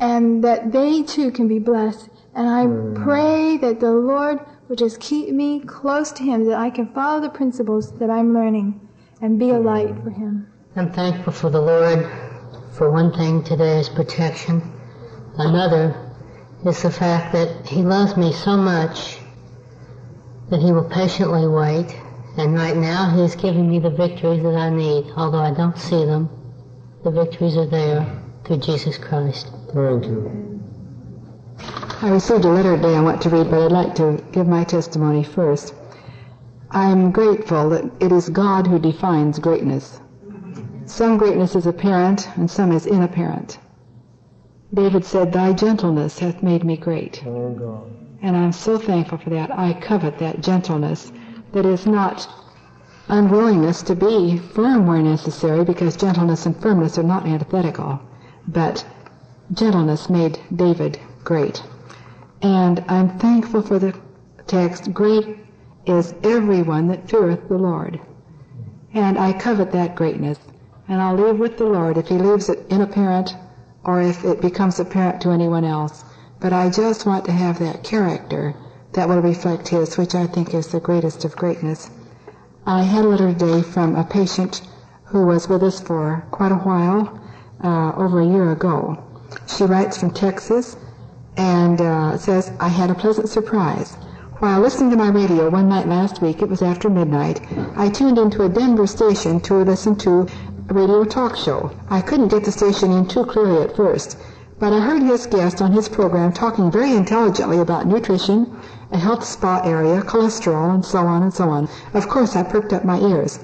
[0.00, 2.08] and that they too can be blessed.
[2.34, 3.04] And I mm.
[3.04, 7.20] pray that the Lord will just keep me close to Him, that I can follow
[7.20, 8.80] the principles that I'm learning
[9.20, 9.64] and be a mm.
[9.66, 10.50] light for Him.
[10.76, 12.25] I'm thankful for the Lord
[12.76, 14.60] for one thing today is protection.
[15.38, 15.94] Another
[16.66, 19.18] is the fact that He loves me so much
[20.50, 21.96] that He will patiently wait.
[22.36, 25.06] And right now He is giving me the victories that I need.
[25.16, 26.28] Although I don't see them,
[27.02, 28.06] the victories are there
[28.44, 29.50] through Jesus Christ.
[29.72, 30.60] Thank you.
[32.02, 34.64] I received a letter today I want to read, but I'd like to give my
[34.64, 35.72] testimony first.
[36.70, 39.98] I am grateful that it is God who defines greatness.
[40.86, 43.58] Some greatness is apparent and some is inapparent.
[44.72, 47.24] David said, Thy gentleness hath made me great.
[47.26, 47.86] Oh.
[48.22, 49.50] And I'm so thankful for that.
[49.50, 51.12] I covet that gentleness
[51.50, 52.28] that is not
[53.08, 58.00] unwillingness to be firm where necessary, because gentleness and firmness are not antithetical.
[58.46, 58.86] But
[59.52, 61.64] gentleness made David great.
[62.42, 63.92] And I'm thankful for the
[64.46, 65.36] text, Great
[65.84, 67.98] is everyone that feareth the Lord.
[68.94, 70.38] And I covet that greatness.
[70.88, 73.34] And I'll leave with the Lord if he leaves it inapparent
[73.84, 76.04] or if it becomes apparent to anyone else.
[76.40, 78.54] But I just want to have that character
[78.92, 81.90] that will reflect his, which I think is the greatest of greatness.
[82.66, 84.62] I had a letter today from a patient
[85.04, 87.18] who was with us for quite a while,
[87.62, 88.98] uh, over a year ago.
[89.46, 90.76] She writes from Texas
[91.36, 93.96] and uh, says, I had a pleasant surprise.
[94.38, 97.40] While listening to my radio one night last week, it was after midnight,
[97.76, 101.70] I tuned into a Denver station to listen to a radio talk show.
[101.88, 104.18] I couldn't get the station in too clearly at first,
[104.58, 108.56] but I heard his guest on his program talking very intelligently about nutrition,
[108.90, 111.68] a health spa area, cholesterol, and so on and so on.
[111.94, 113.38] Of course, I perked up my ears,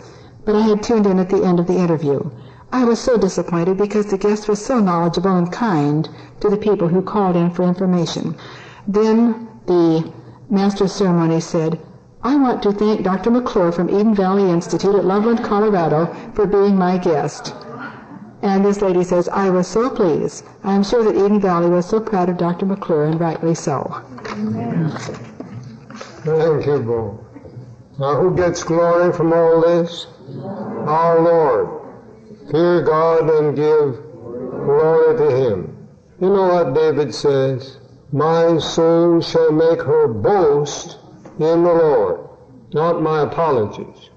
[0.45, 2.31] but I had tuned in at the end of the interview.
[2.73, 6.09] I was so disappointed because the guest was so knowledgeable and kind
[6.41, 8.35] to the people who called in for information.
[8.89, 10.11] Then the
[10.49, 11.79] Master Ceremony said,
[12.25, 13.33] I want to thank Dr.
[13.33, 17.53] McClure from Eden Valley Institute at Loveland, Colorado for being my guest.
[18.43, 20.45] And this lady says, I was so pleased.
[20.63, 22.67] I am sure that Eden Valley was so proud of Dr.
[22.67, 24.03] McClure, and rightly so.
[26.25, 27.19] Thank you, Bo.
[27.99, 30.07] Now, who gets glory from all this?
[30.87, 31.69] Our Lord.
[32.51, 34.01] Fear God and give
[34.65, 35.89] glory to Him.
[36.21, 37.79] You know what David says?
[38.13, 40.99] My soul shall make her boast
[41.39, 42.29] in the Lord.
[42.73, 44.11] Not my apologies.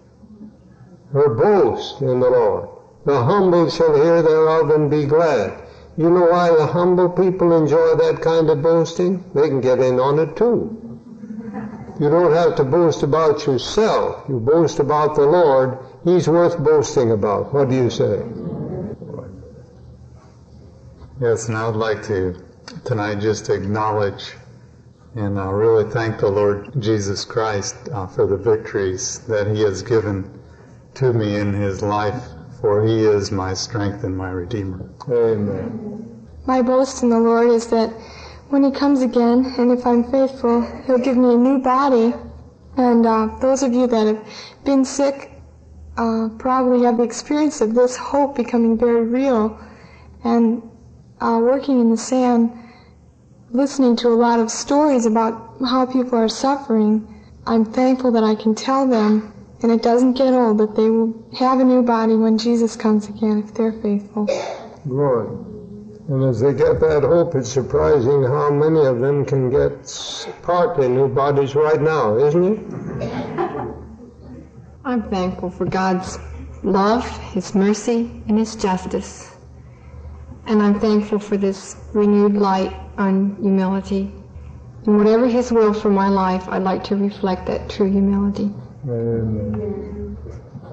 [1.12, 2.70] Her boast in the Lord.
[3.06, 5.62] The humble shall hear thereof and be glad.
[5.98, 9.24] You know why the humble people enjoy that kind of boasting?
[9.34, 10.82] They can get in on it too.
[12.00, 14.26] You don't have to boast about yourself.
[14.28, 15.78] You boast about the Lord.
[16.04, 17.54] He's worth boasting about.
[17.54, 18.22] What do you say?
[21.22, 22.36] Yes, and I would like to
[22.84, 24.34] tonight just acknowledge
[25.16, 29.82] and I really thank the Lord Jesus Christ uh, for the victories that He has
[29.82, 30.30] given
[30.96, 32.22] to me in His life,
[32.60, 34.90] for He is my strength and my Redeemer.
[35.10, 36.28] Amen.
[36.46, 37.92] My boast in the Lord is that
[38.50, 42.14] when He comes again, and if I'm faithful, He'll give me a new body.
[42.76, 44.28] And uh, those of you that have
[44.66, 45.32] been sick
[45.98, 49.58] uh, probably have the experience of this hope becoming very real.
[50.26, 50.62] And
[51.22, 52.65] uh, working in the san,
[53.56, 57.08] listening to a lot of stories about how people are suffering,
[57.48, 61.14] I'm thankful that I can tell them, and it doesn't get old, that they will
[61.38, 64.26] have a new body when Jesus comes again if they're faithful.
[64.88, 65.28] Good.
[66.08, 69.72] And as they get that hope, it's surprising how many of them can get
[70.44, 72.60] partly new bodies right now, isn't it?
[74.84, 76.20] I'm thankful for God's
[76.62, 79.35] love, His mercy, and His justice.
[80.48, 84.12] And I'm thankful for this renewed light on humility.
[84.86, 88.52] And whatever His will for my life, I'd like to reflect that true humility.
[88.84, 90.18] Amen.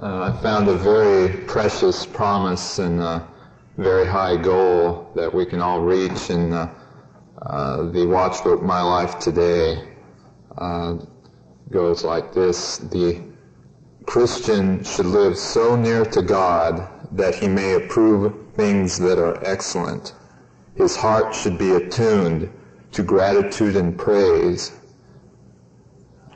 [0.02, 3.26] Uh, I found a very precious promise and a
[3.78, 6.72] very high goal that we can all reach in uh,
[7.42, 9.88] uh, the watchbook My Life Today.
[10.58, 10.98] Uh,
[11.70, 12.76] goes like this.
[12.76, 13.20] The
[14.04, 20.14] Christian should live so near to God that he may approve things that are excellent.
[20.74, 22.50] His heart should be attuned
[22.92, 24.72] to gratitude and praise.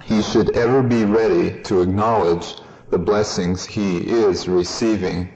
[0.03, 2.55] He should ever be ready to acknowledge
[2.91, 5.29] the blessings he is receiving,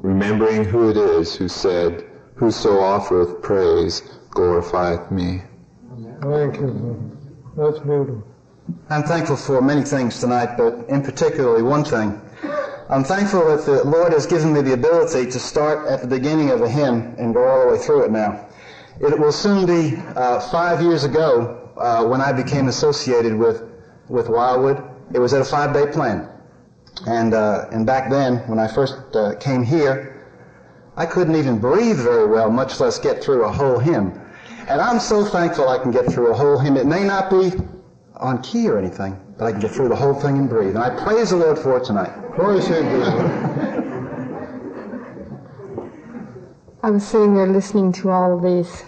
[0.00, 2.04] remembering who it is who said,
[2.36, 5.42] Whoso offereth praise glorifieth me.
[6.20, 7.18] Thank you.
[7.56, 8.24] That's beautiful.
[8.90, 12.20] I'm thankful for many things tonight, but in particularly one thing.
[12.90, 16.50] I'm thankful that the Lord has given me the ability to start at the beginning
[16.50, 18.46] of a hymn and go all the way through it now.
[19.00, 23.62] It will soon be uh, five years ago uh, when I became associated with,
[24.08, 24.84] with Wildwood.
[25.14, 26.28] It was at a five-day plan.
[27.06, 30.28] And, uh, and back then, when I first uh, came here,
[30.98, 34.20] I couldn't even breathe very well, much less get through a whole hymn.
[34.68, 36.76] And I'm so thankful I can get through a whole hymn.
[36.76, 37.52] It may not be
[38.16, 40.76] on key or anything, but I can get through the whole thing and breathe.
[40.76, 42.12] And I praise the Lord for it tonight.
[42.32, 42.84] Praise Him.
[46.82, 48.84] I was sitting there listening to all of these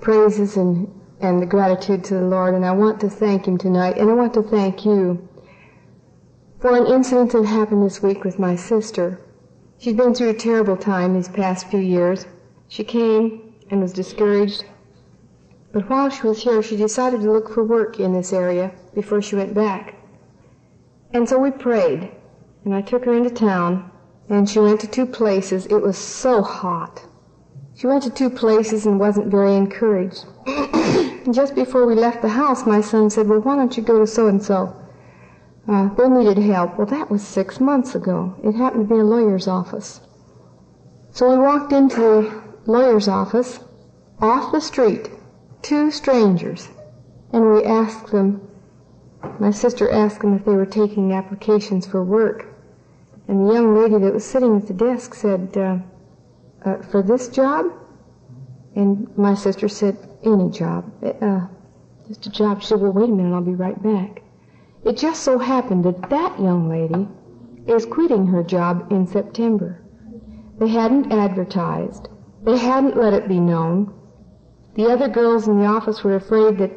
[0.00, 0.88] praises and,
[1.20, 4.12] and the gratitude to the Lord, and I want to thank Him tonight, and I
[4.12, 5.28] want to thank you
[6.60, 9.20] for an incident that happened this week with my sister.
[9.78, 12.26] She's been through a terrible time these past few years.
[12.68, 14.64] She came and was discouraged,
[15.72, 19.20] but while she was here, she decided to look for work in this area before
[19.20, 19.94] she went back.
[21.12, 22.10] And so we prayed,
[22.64, 23.90] and I took her into town,
[24.28, 25.66] and she went to two places.
[25.66, 27.04] It was so hot.
[27.74, 30.24] She went to two places and wasn't very encouraged.
[31.32, 34.06] just before we left the house, my son said, Well, why don't you go to
[34.06, 34.74] so and so?
[35.66, 36.78] They needed help.
[36.78, 38.34] Well, that was six months ago.
[38.42, 40.00] It happened to be a lawyer's office.
[41.10, 43.60] So we walked into the lawyer's office,
[44.20, 45.10] off the street,
[45.62, 46.68] two strangers,
[47.32, 48.40] and we asked them,
[49.38, 52.46] my sister asked them if they were taking applications for work.
[53.26, 55.78] And the young lady that was sitting at the desk said, uh,
[56.64, 57.66] uh, for this job?
[58.74, 60.90] And my sister said, any job.
[61.04, 61.46] Uh,
[62.06, 62.62] just a job.
[62.62, 64.22] She said, well, wait a minute, I'll be right back.
[64.84, 67.08] It just so happened that that young lady
[67.66, 69.82] is quitting her job in September.
[70.58, 72.08] They hadn't advertised.
[72.44, 73.92] They hadn't let it be known.
[74.78, 76.70] The other girls in the office were afraid that,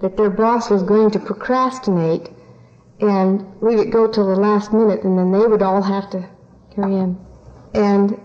[0.00, 2.30] that their boss was going to procrastinate
[2.98, 6.26] and leave it go till the last minute and then they would all have to
[6.74, 7.18] carry in.
[7.74, 8.18] And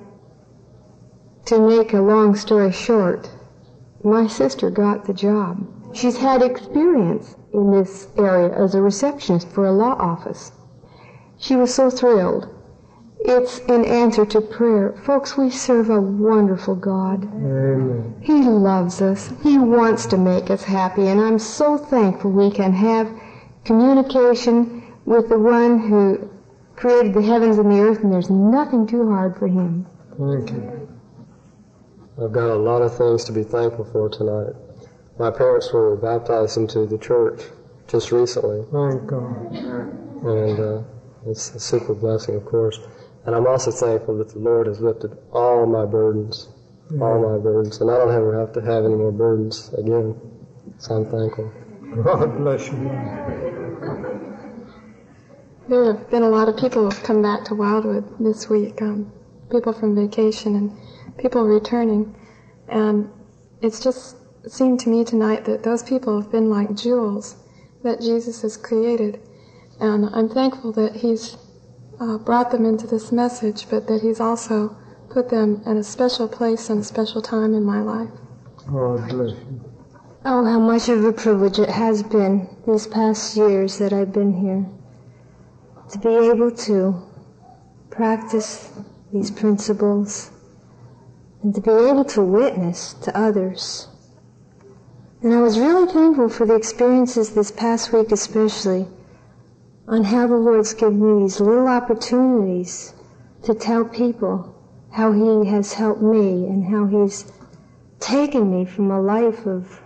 [1.44, 3.30] to make a long story short,
[4.02, 5.68] my sister got the job.
[5.94, 10.54] She's had experience in this area as a receptionist for a law office.
[11.38, 12.48] She was so thrilled.
[13.20, 14.94] It's in answer to prayer.
[15.04, 17.24] Folks, we serve a wonderful God.
[17.24, 18.16] Amen.
[18.22, 19.34] He loves us.
[19.44, 23.10] He wants to make us happy, and I'm so thankful we can have
[23.66, 26.30] communication with the one who
[26.76, 29.86] created the heavens and the earth, and there's nothing too hard for him.
[30.18, 30.88] Thank you.
[32.24, 34.54] I've got a lot of things to be thankful for tonight.
[35.20, 37.42] My parents were baptized into the church
[37.88, 39.52] just recently, Thank God.
[40.26, 40.82] and uh,
[41.26, 42.80] it's a super blessing, of course.
[43.28, 46.48] And I'm also thankful that the Lord has lifted all my burdens,
[47.02, 50.16] all my burdens, and I don't ever have to have any more burdens again.
[50.78, 51.52] So I'm thankful.
[52.04, 52.78] God bless you.
[55.68, 59.12] There have been a lot of people who've come back to Wildwood this week, um,
[59.52, 60.72] people from vacation and
[61.18, 62.16] people returning.
[62.70, 63.10] And
[63.62, 64.16] it's just
[64.48, 67.36] seemed to me tonight that those people have been like jewels
[67.84, 69.20] that Jesus has created.
[69.82, 71.36] And I'm thankful that He's
[72.00, 74.76] uh, brought them into this message, but that He's also
[75.10, 78.10] put them in a special place and a special time in my life.
[78.68, 79.62] God bless you.
[80.26, 84.34] Oh, how much of a privilege it has been these past years that I've been
[84.34, 84.66] here
[85.92, 87.02] to be able to
[87.90, 88.74] practice
[89.14, 90.32] these principles
[91.42, 93.88] and to be able to witness to others.
[95.24, 98.88] And I was really thankful for the experiences this past week, especially
[99.88, 102.94] on how the Lord's given me these little opportunities
[103.44, 104.54] to tell people
[104.92, 107.32] how He has helped me and how He's
[108.00, 109.82] taken me from a life of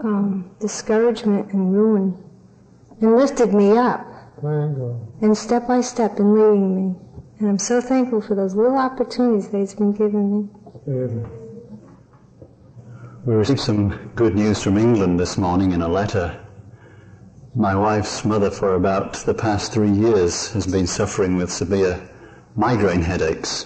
[0.00, 2.22] um, discouragement and ruin
[3.00, 4.06] and lifted me up
[4.42, 6.94] and step by step in leading me.
[7.38, 10.48] And I'm so thankful for those little opportunities that He's been giving me.
[10.88, 11.30] Amen.
[13.24, 16.45] We received some good news from England this morning in a letter.
[17.58, 22.06] My wife's mother, for about the past three years, has been suffering with severe
[22.54, 23.64] migraine headaches.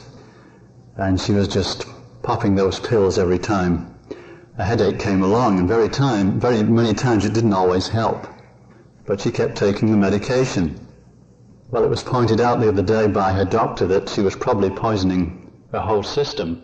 [0.96, 1.86] And she was just
[2.22, 3.92] popping those pills every time
[4.56, 8.28] a headache came along, and very time, very many times it didn't always help.
[9.06, 10.86] But she kept taking the medication.
[11.72, 14.70] Well, it was pointed out the other day by her doctor that she was probably
[14.70, 16.62] poisoning her whole system.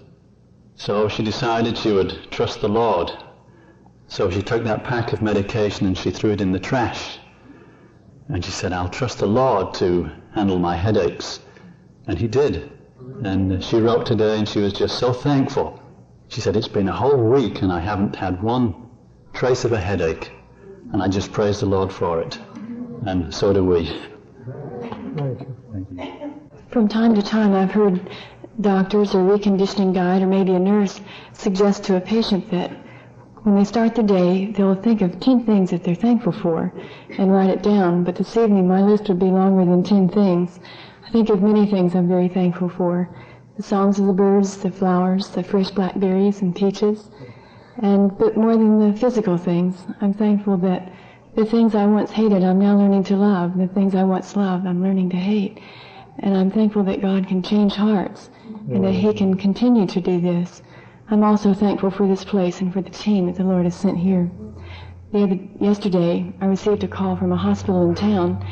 [0.77, 3.11] So she decided she would trust the Lord.
[4.09, 7.19] So she took that pack of medication and she threw it in the trash.
[8.29, 11.41] And she said, I'll trust the Lord to handle my headaches.
[12.07, 12.71] And he did.
[13.25, 15.81] And she wrote today and she was just so thankful.
[16.29, 18.75] She said, It's been a whole week and I haven't had one
[19.33, 20.33] trace of a headache.
[20.93, 22.39] And I just praise the Lord for it.
[23.07, 23.87] And so do we.
[26.71, 28.09] From time to time, I've heard
[28.61, 31.01] doctors or reconditioning guide or maybe a nurse
[31.33, 32.71] suggest to a patient that
[33.47, 36.73] when they start the day, they'll think of 10 things that they're thankful for
[37.17, 38.03] and write it down.
[38.03, 40.59] But this evening, my list would be longer than 10 things.
[41.07, 43.09] I think of many things I'm very thankful for.
[43.57, 47.09] The songs of the birds, the flowers, the fresh blackberries and peaches.
[47.79, 50.93] And, but more than the physical things, I'm thankful that
[51.37, 53.57] the things I once hated, I'm now learning to love.
[53.57, 55.61] The things I once loved, I'm learning to hate.
[56.19, 58.29] And I'm thankful that God can change hearts
[58.69, 60.63] and that He can continue to do this.
[61.09, 63.97] I'm also thankful for this place and for the team that the Lord has sent
[63.97, 64.29] here.
[65.13, 68.45] The other, yesterday, I received a call from a hospital in town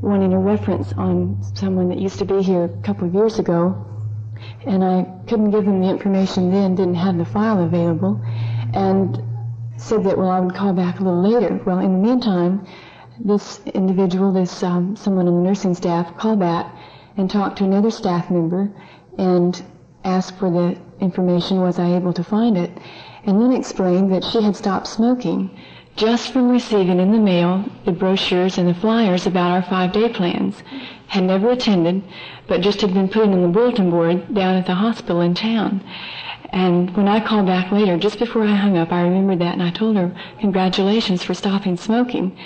[0.00, 3.84] wanting a reference on someone that used to be here a couple of years ago.
[4.64, 8.18] And I couldn't give them the information then, didn't have the file available,
[8.72, 9.22] and
[9.76, 11.60] said that, well, I would call back a little later.
[11.66, 12.66] Well, in the meantime,
[13.20, 16.74] this individual, this um, someone on the nursing staff, called back
[17.18, 18.72] and talked to another staff member
[19.18, 19.62] and
[20.04, 22.70] asked for the information, was I able to find it,
[23.24, 25.50] and then explained that she had stopped smoking
[25.98, 30.62] just from receiving in the mail the brochures and the flyers about our five-day plans.
[31.08, 32.04] Had never attended,
[32.46, 35.82] but just had been putting on the bulletin board down at the hospital in town.
[36.50, 39.62] And when I called back later, just before I hung up, I remembered that and
[39.62, 42.38] I told her, congratulations for stopping smoking.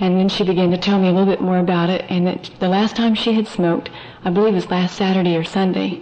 [0.00, 2.50] And then she began to tell me a little bit more about it and that
[2.58, 3.90] the last time she had smoked,
[4.24, 6.00] I believe was last Saturday or Sunday.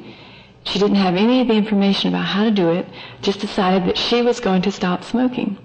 [0.64, 2.86] She didn't have any of the information about how to do it,
[3.20, 5.58] just decided that she was going to stop smoking.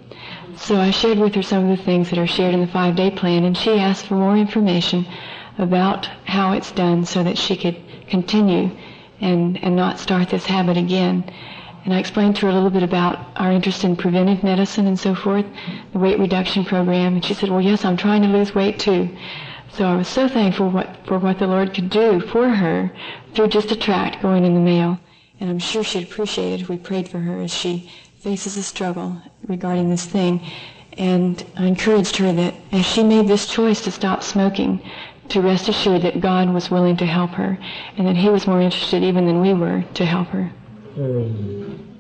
[0.56, 3.12] So I shared with her some of the things that are shared in the five-day
[3.12, 5.06] plan and she asked for more information
[5.58, 7.78] about how it's done so that she could
[8.08, 8.72] continue
[9.22, 11.24] and, and not start this habit again.
[11.86, 15.00] And I explained to her a little bit about our interest in preventive medicine and
[15.00, 15.45] so forth,
[15.93, 17.14] the weight reduction program.
[17.14, 19.10] And she said, well, yes, I'm trying to lose weight too.
[19.74, 22.91] So I was so thankful what, for what the Lord could do for her
[23.34, 24.99] through just a tract going in the mail.
[25.39, 28.63] And I'm sure she'd appreciate it if we prayed for her as she faces a
[28.63, 30.41] struggle regarding this thing.
[30.97, 34.82] And I encouraged her that as she made this choice to stop smoking,
[35.30, 37.57] to rest assured that God was willing to help her
[37.97, 40.51] and that He was more interested even than we were to help her.
[40.97, 41.99] Um,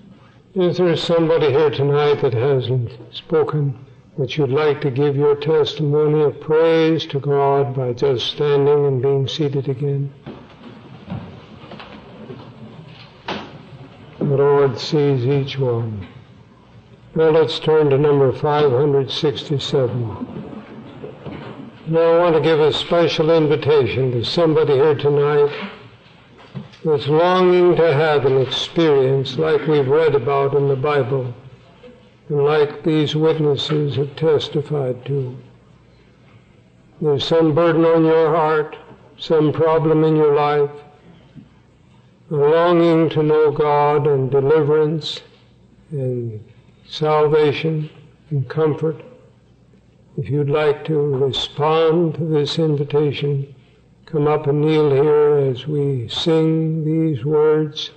[0.55, 3.77] is there somebody here tonight that hasn't spoken
[4.17, 9.01] that you'd like to give your testimony of praise to God by just standing and
[9.01, 10.11] being seated again?
[14.17, 16.07] The Lord sees each one.
[17.13, 20.53] Now let's turn to number 567.
[21.87, 25.69] Now I want to give a special invitation to somebody here tonight
[26.83, 31.33] that's longing to have an experience like we've read about in the Bible
[32.29, 35.37] like these witnesses have testified to.
[37.01, 38.75] There's some burden on your heart,
[39.17, 40.71] some problem in your life,
[42.31, 45.21] a longing to know God and deliverance
[45.91, 46.43] and
[46.85, 47.89] salvation
[48.29, 49.01] and comfort.
[50.17, 53.53] If you'd like to respond to this invitation,
[54.05, 57.91] come up and kneel here as we sing these words.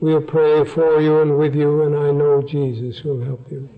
[0.00, 3.68] We'll pray for you and with you, and I know Jesus will help you.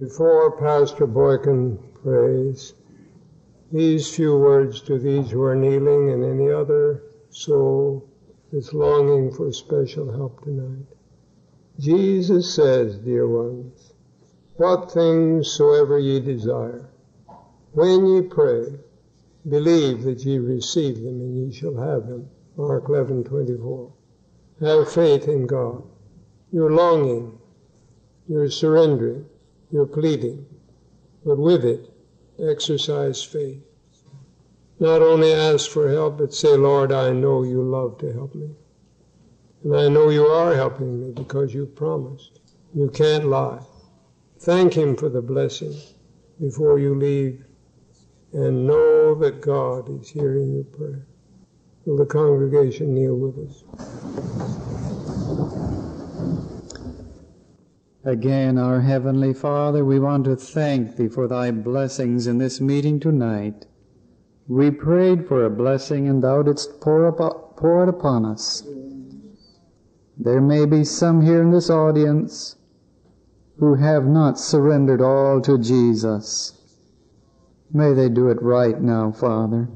[0.00, 2.74] Before Pastor Boykin prays,
[3.72, 8.08] these few words to these who are kneeling and any other soul
[8.52, 10.86] that's longing for special help tonight.
[11.80, 13.93] Jesus says, dear ones,
[14.56, 16.88] what things soever ye desire,
[17.72, 18.78] when ye pray,
[19.48, 22.28] believe that ye receive them and ye shall have them.
[22.56, 23.92] Mark 11, 24.
[24.60, 25.82] Have faith in God.
[26.52, 27.36] You're longing,
[28.28, 29.26] you're surrendering,
[29.72, 30.46] you're pleading,
[31.24, 31.90] but with it,
[32.38, 33.60] exercise faith.
[34.78, 38.50] Not only ask for help, but say, Lord, I know you love to help me.
[39.64, 42.38] And I know you are helping me because you promised.
[42.72, 43.60] You can't lie.
[44.38, 45.74] Thank Him for the blessing
[46.40, 47.44] before you leave
[48.32, 51.06] and know that God is hearing your prayer.
[51.84, 53.64] Will the congregation kneel with us?
[58.04, 63.00] Again, our Heavenly Father, we want to thank Thee for Thy blessings in this meeting
[63.00, 63.66] tonight.
[64.46, 68.62] We prayed for a blessing and Thou didst pour, up, pour it upon us.
[70.18, 72.56] There may be some here in this audience
[73.58, 76.52] who have not surrendered all to Jesus.
[77.72, 79.68] May they do it right now, Father.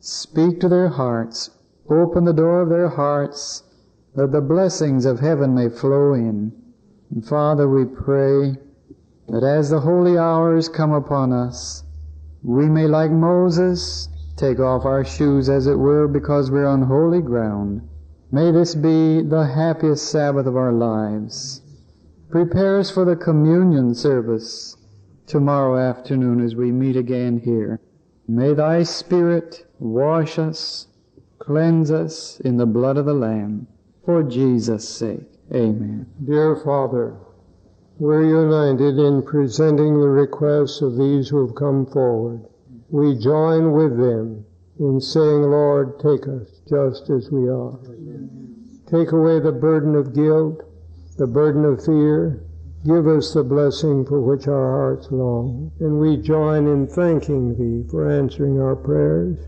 [0.00, 1.50] Speak to their hearts.
[1.88, 3.62] Open the door of their hearts
[4.14, 6.52] that the blessings of heaven may flow in.
[7.10, 8.56] And Father, we pray
[9.28, 11.84] that as the holy hours come upon us,
[12.42, 17.22] we may, like Moses, take off our shoes, as it were, because we're on holy
[17.22, 17.88] ground.
[18.30, 21.61] May this be the happiest Sabbath of our lives.
[22.32, 24.78] Prepare us for the communion service
[25.26, 27.78] tomorrow afternoon as we meet again here.
[28.26, 30.86] May Thy Spirit wash us,
[31.38, 33.66] cleanse us in the blood of the Lamb,
[34.06, 35.28] for Jesus' sake.
[35.54, 36.06] Amen.
[36.24, 37.16] Dear Father,
[37.98, 42.46] we're united in presenting the requests of these who have come forward.
[42.88, 44.46] We join with them
[44.78, 47.78] in saying, Lord, take us just as we are.
[48.86, 50.62] Take away the burden of guilt,
[51.22, 52.42] the burden of fear.
[52.84, 55.70] Give us the blessing for which our hearts long.
[55.78, 59.38] And we join in thanking Thee for answering our prayers.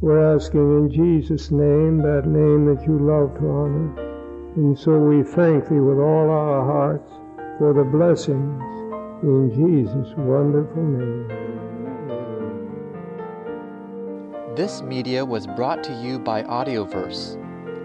[0.00, 3.92] We're asking in Jesus' name, that name that you love to honor.
[4.56, 7.12] And so we thank Thee with all our hearts
[7.58, 8.62] for the blessings
[9.22, 11.28] in Jesus' wonderful name.
[14.56, 17.36] This media was brought to you by Audioverse,